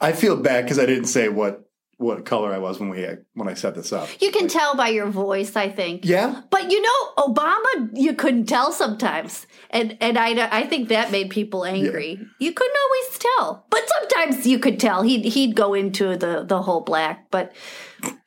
I 0.00 0.12
feel 0.12 0.36
bad 0.36 0.64
because 0.64 0.78
I 0.78 0.86
didn't 0.86 1.06
say 1.06 1.28
what 1.28 1.63
what 2.04 2.24
color 2.24 2.52
I 2.52 2.58
was 2.58 2.78
when 2.78 2.88
we 2.90 3.06
when 3.34 3.48
I 3.48 3.54
set 3.54 3.74
this 3.74 3.92
up. 3.92 4.08
you 4.20 4.30
can 4.30 4.48
tell 4.48 4.74
by 4.76 4.88
your 4.88 5.06
voice, 5.08 5.56
I 5.56 5.68
think. 5.70 6.04
Yeah, 6.04 6.42
But 6.50 6.70
you 6.70 6.80
know, 6.80 7.00
Obama, 7.18 7.90
you 7.94 8.14
couldn't 8.14 8.46
tell 8.46 8.72
sometimes. 8.72 9.46
And, 9.70 9.96
and 10.00 10.16
I, 10.18 10.48
I 10.60 10.66
think 10.66 10.88
that 10.88 11.10
made 11.10 11.30
people 11.30 11.64
angry. 11.64 12.20
You 12.38 12.52
couldn't 12.52 12.76
always 12.84 13.18
tell, 13.18 13.66
but 13.70 13.82
sometimes 13.88 14.46
you 14.46 14.58
could 14.58 14.78
tell. 14.78 15.02
He'd, 15.02 15.24
he'd 15.24 15.56
go 15.56 15.74
into 15.74 16.16
the, 16.16 16.44
the 16.46 16.62
whole 16.62 16.82
black, 16.82 17.30
but, 17.30 17.52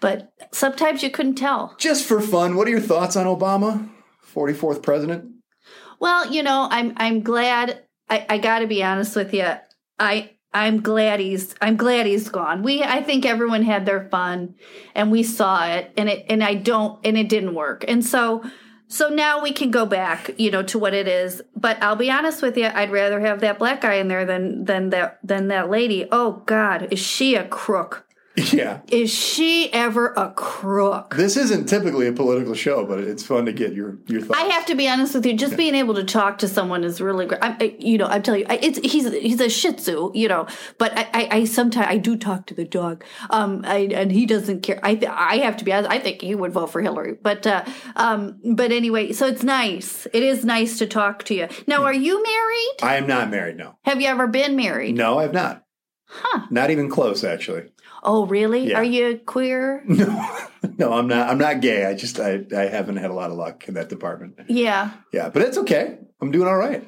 but 0.02 0.34
sometimes 0.52 1.04
you 1.04 1.10
couldn't 1.10 1.36
tell. 1.36 1.76
just 1.78 2.06
for 2.06 2.20
fun. 2.20 2.56
What 2.56 2.68
are 2.68 2.72
your 2.72 2.82
thoughts 2.82 3.16
on 3.16 3.26
Obama, 3.26 3.90
forty 4.22 4.54
fourth 4.54 4.82
president? 4.82 5.32
Well, 6.00 6.32
you 6.32 6.44
know, 6.44 6.68
I'm 6.70 6.94
I'm 6.98 7.22
glad. 7.22 7.84
I, 8.10 8.26
I 8.30 8.38
got 8.38 8.60
to 8.60 8.68
be 8.68 8.84
honest 8.84 9.16
with 9.16 9.34
you. 9.34 9.54
I 10.00 10.37
I'm 10.54 10.82
glad 10.82 11.20
he's 11.20 11.54
I'm 11.62 11.76
glad 11.78 12.06
he's 12.06 12.30
gone. 12.30 12.64
We 12.64 12.84
I 12.84 13.04
think 13.04 13.26
everyone 13.26 13.64
had 13.64 13.86
their 13.86 14.08
fun, 14.10 14.56
and 14.96 15.12
we 15.12 15.24
saw 15.24 15.68
it, 15.68 15.92
and 15.98 16.10
it 16.10 16.26
and 16.30 16.44
I 16.44 16.56
don't 16.56 17.00
and 17.06 17.18
it 17.18 17.30
didn't 17.30 17.54
work, 17.54 17.86
and 17.88 18.04
so 18.04 18.44
so 18.90 19.10
now 19.10 19.44
we 19.44 19.52
can 19.52 19.70
go 19.70 19.86
back, 19.86 20.32
you 20.38 20.50
know, 20.50 20.64
to 20.64 20.80
what 20.80 20.94
it 20.94 21.08
is. 21.08 21.42
But 21.56 21.82
I'll 21.84 21.98
be 21.98 22.10
honest 22.10 22.42
with 22.42 22.58
you. 22.58 22.68
I'd 22.74 22.92
rather 22.92 23.20
have 23.20 23.42
that 23.42 23.60
black 23.60 23.82
guy 23.82 23.96
in 23.96 24.08
there 24.08 24.26
than 24.26 24.64
than 24.64 24.90
that 24.92 25.20
than 25.24 25.50
that 25.50 25.70
lady. 25.70 26.08
Oh 26.12 26.44
God, 26.46 26.88
is 26.92 27.00
she 27.00 27.36
a 27.36 27.48
crook? 27.48 28.07
Yeah, 28.38 28.82
Is 28.92 29.12
she 29.12 29.74
ever 29.74 30.14
a 30.16 30.32
crook? 30.36 31.16
this 31.16 31.36
isn't 31.38 31.68
typically 31.68 32.06
a 32.08 32.14
political 32.14 32.54
show, 32.54 32.86
but 32.86 33.00
it's 33.00 33.24
fun 33.26 33.46
to 33.46 33.52
get 33.52 33.74
your 33.74 33.98
your 34.06 34.22
thoughts. 34.22 34.40
I 34.40 34.44
have 34.44 34.66
to 34.68 34.76
be 34.76 34.88
honest 34.88 35.16
with 35.16 35.26
you. 35.26 35.34
Just 35.34 35.58
being 35.58 35.74
able 35.74 35.96
to 35.96 36.04
talk 36.04 36.38
to 36.40 36.48
someone 36.48 36.84
is 36.84 37.02
really 37.02 37.26
great. 37.26 37.42
I'm, 37.42 37.58
you 37.80 37.98
know, 37.98 38.06
I'm 38.06 38.22
telling 38.22 38.42
you, 38.42 38.46
it's 38.50 38.78
he's 38.80 39.12
he's 39.12 39.42
a 39.42 39.50
Shih 39.50 39.74
Tzu, 39.74 40.12
you 40.14 40.28
know. 40.28 40.46
But 40.78 40.96
I, 40.96 41.08
I, 41.14 41.28
I 41.32 41.46
sometimes 41.46 41.88
I 41.90 41.98
do 41.98 42.16
talk 42.16 42.46
to 42.48 42.54
the 42.54 42.64
dog, 42.66 43.04
um, 43.32 43.64
I, 43.66 43.90
and 43.92 44.12
he 44.12 44.28
doesn't 44.28 44.62
care. 44.62 44.80
I 44.84 45.00
I 45.10 45.38
have 45.38 45.58
to 45.58 45.66
be 45.66 45.74
honest. 45.74 45.90
I 45.92 45.98
think 45.98 46.22
he 46.22 46.36
would 46.36 46.54
vote 46.54 46.68
for 46.68 46.80
Hillary, 46.82 47.16
but 47.20 47.48
uh, 47.48 47.66
um, 47.96 48.40
but 48.54 48.72
anyway, 48.72 49.14
so 49.14 49.26
it's 49.26 49.44
nice. 49.44 50.06
It 50.14 50.22
is 50.22 50.46
nice 50.46 50.78
to 50.78 50.86
talk 50.86 51.24
to 51.24 51.34
you. 51.34 51.48
Now, 51.66 51.86
are 51.86 51.94
you 51.94 52.22
married? 52.22 52.76
I 52.84 52.98
am 52.98 53.08
not 53.08 53.32
married. 53.32 53.58
No, 53.58 53.78
Have 53.84 54.00
you 54.00 54.08
ever 54.08 54.28
been 54.28 54.56
married? 54.56 54.96
no, 54.96 55.18
I've 55.18 55.34
not. 55.34 55.64
Huh? 56.10 56.48
Not 56.50 56.70
even 56.72 56.90
close, 56.90 57.26
actually. 57.26 57.64
Oh, 58.10 58.26
really? 58.26 58.70
Yeah. 58.70 58.78
Are 58.78 58.84
you 58.84 59.20
queer? 59.26 59.84
No, 59.88 60.38
no, 60.80 60.94
I'm 60.94 61.08
not. 61.08 61.30
I'm 61.30 61.38
not 61.38 61.62
gay. 61.62 61.86
I 61.86 61.94
just 61.94 62.20
I 62.20 62.40
I 62.56 62.64
haven't 62.68 62.98
had 62.98 63.12
a 63.12 63.14
lot 63.14 63.30
of 63.32 63.38
luck 63.38 63.68
in 63.68 63.74
that 63.76 63.90
department. 63.90 64.40
Yeah. 64.48 64.92
Yeah, 65.14 65.30
but 65.30 65.42
it's 65.44 65.58
okay. 65.60 65.98
I'm 66.22 66.32
doing 66.32 66.48
all 66.48 66.58
right. 66.58 66.84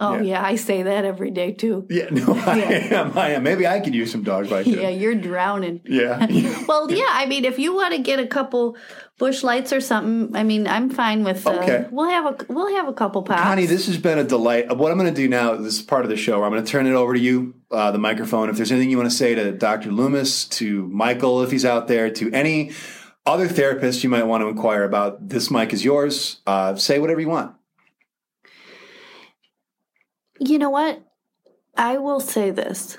Oh, 0.00 0.14
Yeah. 0.14 0.22
yeah. 0.22 0.44
I 0.44 0.54
say 0.56 0.82
that 0.84 1.04
every 1.04 1.30
day 1.32 1.52
too. 1.52 1.86
Yeah, 1.90 2.08
no, 2.10 2.34
I 2.46 2.58
am. 2.94 3.18
I 3.18 3.30
am. 3.30 3.42
Maybe 3.42 3.66
I 3.66 3.80
could 3.80 3.94
use 3.94 4.12
some 4.12 4.22
dog 4.22 4.48
bite. 4.48 4.66
Yeah, 4.66 4.88
you're 4.90 5.16
drowning. 5.16 5.80
yeah. 5.84 6.24
Well, 6.68 6.90
yeah, 6.92 7.10
I 7.10 7.26
mean, 7.26 7.44
if 7.44 7.58
you 7.58 7.74
want 7.74 7.94
to 7.94 8.00
get 8.02 8.20
a 8.20 8.26
couple 8.26 8.76
Busch 9.18 9.42
Lights 9.42 9.72
or 9.72 9.80
something, 9.80 10.34
I 10.36 10.44
mean, 10.44 10.68
I'm 10.68 10.90
fine 10.90 11.24
with. 11.24 11.44
Uh, 11.46 11.50
Okay. 11.50 11.86
We'll 11.90 12.08
have 12.08 12.24
a 12.26 12.52
we'll 12.52 12.74
have 12.76 12.86
a 12.86 12.92
couple 12.92 13.22
pops. 13.22 13.42
Connie, 13.42 13.66
this 13.66 13.86
has 13.86 13.98
been 13.98 14.18
a 14.18 14.24
delight. 14.24 14.74
What 14.76 14.92
I'm 14.92 14.98
going 14.98 15.12
to 15.12 15.20
do 15.20 15.28
now, 15.28 15.56
this 15.56 15.74
is 15.74 15.82
part 15.82 16.04
of 16.04 16.08
the 16.08 16.16
show. 16.16 16.38
Where 16.38 16.46
I'm 16.46 16.52
going 16.52 16.64
to 16.64 16.70
turn 16.70 16.86
it 16.86 16.92
over 16.92 17.14
to 17.14 17.20
you, 17.20 17.54
uh, 17.72 17.90
the 17.90 17.98
microphone. 17.98 18.48
If 18.48 18.56
there's 18.56 18.70
anything 18.70 18.90
you 18.90 18.96
want 18.96 19.10
to 19.10 19.16
say 19.16 19.34
to 19.34 19.50
Dr. 19.50 19.90
Loomis, 19.90 20.44
to 20.50 20.86
Michael, 20.86 21.42
if 21.42 21.50
he's 21.50 21.64
out 21.64 21.88
there, 21.88 22.10
to 22.10 22.30
any 22.32 22.70
other 23.26 23.48
therapist 23.48 24.04
you 24.04 24.08
might 24.08 24.22
want 24.22 24.42
to 24.42 24.48
inquire 24.48 24.84
about, 24.84 25.28
this 25.28 25.50
mic 25.50 25.72
is 25.72 25.84
yours. 25.84 26.40
Uh, 26.46 26.76
say 26.76 27.00
whatever 27.00 27.20
you 27.20 27.28
want. 27.28 27.54
You 30.38 30.58
know 30.58 30.70
what? 30.70 31.02
I 31.76 31.98
will 31.98 32.20
say 32.20 32.50
this. 32.52 32.98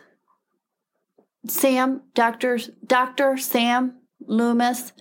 Sam, 1.47 2.01
Doctor 2.13 2.59
Doctor 2.85 3.37
Sam 3.37 3.95
Loomis. 4.25 4.91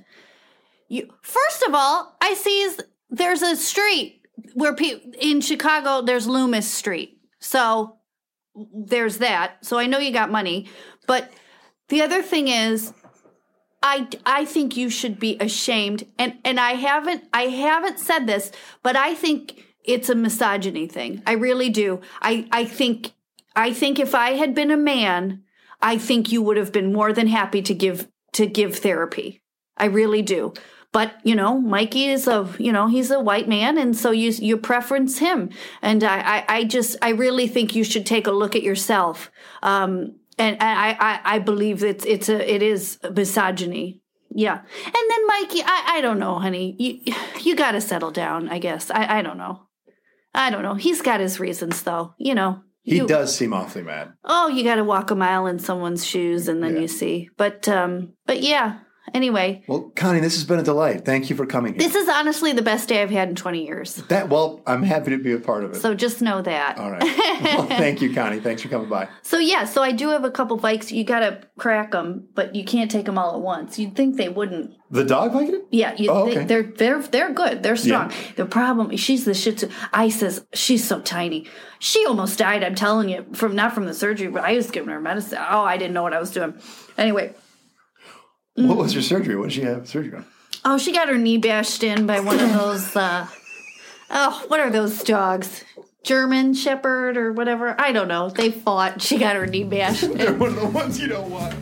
You 0.88 1.08
first 1.22 1.62
of 1.62 1.74
all, 1.74 2.16
I 2.20 2.34
see 2.34 2.70
there's 3.10 3.42
a 3.42 3.56
street 3.56 4.26
where 4.54 4.74
people 4.74 5.12
in 5.20 5.40
Chicago. 5.40 6.02
There's 6.02 6.26
Loomis 6.26 6.70
Street, 6.70 7.20
so 7.38 7.96
there's 8.74 9.18
that. 9.18 9.64
So 9.64 9.78
I 9.78 9.86
know 9.86 9.98
you 9.98 10.12
got 10.12 10.30
money, 10.30 10.68
but 11.06 11.30
the 11.88 12.02
other 12.02 12.22
thing 12.22 12.48
is, 12.48 12.92
I 13.82 14.08
I 14.24 14.44
think 14.44 14.76
you 14.76 14.90
should 14.90 15.18
be 15.18 15.36
ashamed, 15.40 16.06
and 16.18 16.38
and 16.44 16.58
I 16.58 16.72
haven't 16.72 17.24
I 17.32 17.42
haven't 17.42 17.98
said 17.98 18.26
this, 18.26 18.50
but 18.82 18.96
I 18.96 19.14
think 19.14 19.64
it's 19.84 20.08
a 20.08 20.14
misogyny 20.14 20.86
thing. 20.86 21.22
I 21.26 21.32
really 21.32 21.70
do. 21.70 22.00
I 22.20 22.46
I 22.50 22.64
think 22.64 23.12
I 23.54 23.72
think 23.72 23.98
if 23.98 24.14
I 24.14 24.32
had 24.32 24.54
been 24.54 24.70
a 24.70 24.76
man, 24.76 25.42
I 25.80 25.98
think 25.98 26.32
you 26.32 26.42
would 26.42 26.56
have 26.56 26.72
been 26.72 26.92
more 26.92 27.12
than 27.12 27.26
happy 27.26 27.62
to 27.62 27.74
give 27.74 28.08
to 28.32 28.46
give 28.46 28.76
therapy. 28.76 29.42
I 29.76 29.86
really 29.86 30.22
do. 30.22 30.54
But 30.92 31.14
you 31.22 31.34
know, 31.34 31.60
Mikey 31.60 32.06
is 32.06 32.26
a 32.26 32.48
you 32.58 32.72
know 32.72 32.86
he's 32.88 33.10
a 33.10 33.20
white 33.20 33.48
man, 33.48 33.76
and 33.78 33.96
so 33.96 34.10
you 34.10 34.30
you 34.30 34.56
preference 34.56 35.18
him. 35.18 35.50
And 35.82 36.02
I 36.02 36.18
I, 36.38 36.44
I 36.48 36.64
just 36.64 36.96
I 37.02 37.10
really 37.10 37.46
think 37.46 37.74
you 37.74 37.84
should 37.84 38.06
take 38.06 38.26
a 38.26 38.32
look 38.32 38.56
at 38.56 38.62
yourself. 38.62 39.30
Um, 39.62 40.16
and 40.38 40.56
I 40.60 40.96
I, 40.98 41.20
I 41.34 41.38
believe 41.40 41.84
it's 41.84 42.04
it's 42.06 42.28
a 42.28 42.54
it 42.54 42.62
is 42.62 42.98
misogyny. 43.14 44.00
Yeah. 44.30 44.58
And 44.58 44.94
then 45.10 45.26
Mikey, 45.26 45.62
I 45.64 45.84
I 45.96 46.00
don't 46.00 46.18
know, 46.18 46.38
honey. 46.38 46.74
You 46.78 47.14
you 47.42 47.54
got 47.56 47.72
to 47.72 47.80
settle 47.80 48.10
down. 48.10 48.48
I 48.48 48.58
guess 48.58 48.90
I 48.90 49.18
I 49.18 49.22
don't 49.22 49.38
know. 49.38 49.64
I 50.34 50.50
don't 50.50 50.62
know. 50.62 50.74
He's 50.74 51.02
got 51.02 51.20
his 51.20 51.40
reasons, 51.40 51.82
though. 51.82 52.14
You 52.18 52.34
know. 52.34 52.60
He 52.82 52.96
you- 52.96 53.06
does 53.06 53.34
seem 53.36 53.52
awfully 53.52 53.84
mad. 53.84 54.12
Oh, 54.24 54.48
you 54.48 54.64
got 54.64 54.76
to 54.76 54.84
walk 54.84 55.10
a 55.10 55.14
mile 55.14 55.46
in 55.46 55.58
someone's 55.58 56.06
shoes, 56.06 56.48
and 56.48 56.62
then 56.62 56.74
Yeah. 56.76 56.80
you 56.82 56.88
see. 56.88 57.28
But 57.36 57.68
um, 57.68 58.14
but 58.26 58.40
yeah, 58.42 58.78
Anyway, 59.14 59.62
Well, 59.66 59.90
Connie, 59.96 60.20
this 60.20 60.34
has 60.34 60.44
been 60.44 60.58
a 60.58 60.62
delight. 60.62 61.04
Thank 61.04 61.30
you 61.30 61.36
for 61.36 61.46
coming 61.46 61.74
here. 61.74 61.80
this 61.82 61.94
is 61.94 62.08
honestly 62.08 62.52
the 62.52 62.62
best 62.62 62.88
day 62.88 63.02
I've 63.02 63.10
had 63.10 63.28
in 63.28 63.34
20 63.34 63.64
years. 63.64 63.96
that 64.08 64.28
well, 64.28 64.60
I'm 64.66 64.82
happy 64.82 65.10
to 65.10 65.18
be 65.18 65.32
a 65.32 65.38
part 65.38 65.64
of 65.64 65.72
it. 65.72 65.76
So 65.76 65.94
just 65.94 66.20
know 66.22 66.42
that. 66.42 66.78
All 66.78 66.90
right. 66.90 67.02
well, 67.02 67.66
thank 67.66 68.00
you, 68.02 68.14
Connie. 68.14 68.40
Thanks 68.40 68.62
for 68.62 68.68
coming 68.68 68.88
by. 68.88 69.08
So 69.22 69.38
yeah, 69.38 69.64
so 69.64 69.82
I 69.82 69.92
do 69.92 70.08
have 70.10 70.24
a 70.24 70.30
couple 70.30 70.56
bikes. 70.56 70.90
You 70.92 71.04
gotta 71.04 71.40
crack 71.58 71.92
them, 71.92 72.28
but 72.34 72.54
you 72.54 72.64
can't 72.64 72.90
take 72.90 73.06
them 73.06 73.18
all 73.18 73.34
at 73.34 73.40
once. 73.40 73.78
You'd 73.78 73.94
think 73.96 74.16
they 74.16 74.28
wouldn't. 74.28 74.74
The 74.90 75.04
dog 75.04 75.32
Vicodin? 75.32 75.60
Yeah, 75.70 75.94
you, 75.98 76.10
Oh, 76.10 76.24
they, 76.24 76.30
okay. 76.38 76.44
they're 76.46 76.62
they're 76.62 77.02
they're 77.02 77.32
good. 77.32 77.62
They're 77.62 77.76
strong. 77.76 78.10
Yeah. 78.10 78.16
The 78.36 78.46
problem, 78.46 78.90
is 78.90 79.00
she's 79.00 79.24
the 79.26 79.34
Shih 79.34 79.52
Tzu. 79.52 79.68
I 79.92 80.08
says 80.08 80.46
she's 80.54 80.82
so 80.86 81.00
tiny. 81.00 81.46
She 81.78 82.06
almost 82.06 82.38
died. 82.38 82.64
I'm 82.64 82.74
telling 82.74 83.08
you, 83.10 83.26
from 83.34 83.54
not 83.54 83.74
from 83.74 83.84
the 83.86 83.92
surgery, 83.94 84.28
but 84.28 84.44
I 84.44 84.54
was 84.54 84.70
giving 84.70 84.88
her 84.90 85.00
medicine. 85.00 85.38
Oh, 85.40 85.60
I 85.60 85.76
didn't 85.76 85.92
know 85.92 86.02
what 86.02 86.14
I 86.14 86.18
was 86.20 86.30
doing. 86.30 86.54
Anyway, 86.96 87.34
What 88.66 88.76
was 88.78 88.92
her 88.94 89.02
surgery? 89.02 89.36
What 89.36 89.44
did 89.50 89.52
she 89.52 89.62
have 89.62 89.88
surgery 89.88 90.16
on? 90.16 90.24
oh, 90.64 90.76
she 90.78 90.92
got 90.92 91.08
her 91.08 91.16
knee 91.18 91.38
bashed 91.38 91.82
in 91.84 92.06
by 92.06 92.20
one 92.20 92.38
of 92.40 92.52
those. 92.52 92.94
uh 92.96 93.26
Oh, 94.10 94.44
what 94.48 94.58
are 94.58 94.70
those 94.70 95.02
dogs? 95.04 95.64
German 96.02 96.54
Shepherd 96.54 97.16
or 97.16 97.32
whatever. 97.32 97.78
I 97.78 97.92
don't 97.92 98.08
know. 98.08 98.30
They 98.30 98.50
fought. 98.50 99.02
She 99.02 99.18
got 99.18 99.36
her 99.36 99.46
knee 99.46 99.64
bashed 99.64 100.02
in. 100.04 100.16
They're 100.16 100.32
one 100.32 100.50
of 100.50 100.56
the 100.60 100.66
ones 100.66 100.98
you 101.00 101.08
don't 101.08 101.30
want. 101.30 101.54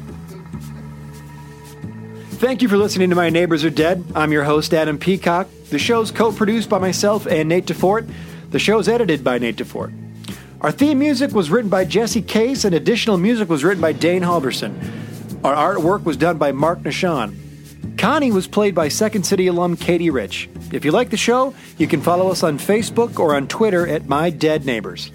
Thank 2.38 2.60
you 2.62 2.68
for 2.68 2.76
listening 2.76 3.10
to 3.10 3.16
My 3.16 3.30
Neighbors 3.30 3.64
Are 3.64 3.70
Dead. 3.70 4.04
I'm 4.14 4.30
your 4.30 4.44
host, 4.44 4.74
Adam 4.74 4.98
Peacock. 4.98 5.48
The 5.70 5.78
show's 5.78 6.10
co 6.10 6.32
produced 6.32 6.68
by 6.68 6.78
myself 6.78 7.26
and 7.26 7.48
Nate 7.48 7.66
DeFort. 7.66 8.08
The 8.50 8.58
show's 8.58 8.88
edited 8.88 9.24
by 9.24 9.38
Nate 9.38 9.56
DeFort. 9.56 9.92
Our 10.60 10.70
theme 10.70 10.98
music 10.98 11.32
was 11.32 11.50
written 11.50 11.70
by 11.70 11.84
Jesse 11.84 12.22
Case, 12.22 12.64
and 12.64 12.74
additional 12.74 13.16
music 13.16 13.48
was 13.48 13.64
written 13.64 13.80
by 13.80 13.92
Dane 13.92 14.22
Halverson. 14.22 14.74
Our 15.44 15.76
artwork 15.76 16.04
was 16.04 16.16
done 16.16 16.38
by 16.38 16.52
Mark 16.52 16.80
Nishan. 16.80 17.36
Connie 17.98 18.32
was 18.32 18.46
played 18.46 18.74
by 18.74 18.88
Second 18.88 19.24
City 19.24 19.46
alum 19.46 19.76
Katie 19.76 20.10
Rich. 20.10 20.48
If 20.72 20.84
you 20.84 20.90
like 20.90 21.10
the 21.10 21.16
show, 21.16 21.54
you 21.78 21.86
can 21.86 22.00
follow 22.00 22.30
us 22.30 22.42
on 22.42 22.58
Facebook 22.58 23.18
or 23.18 23.34
on 23.34 23.48
Twitter 23.48 23.86
at 23.86 24.08
My 24.08 24.30
Dead 24.30 24.66
Neighbors. 24.66 25.10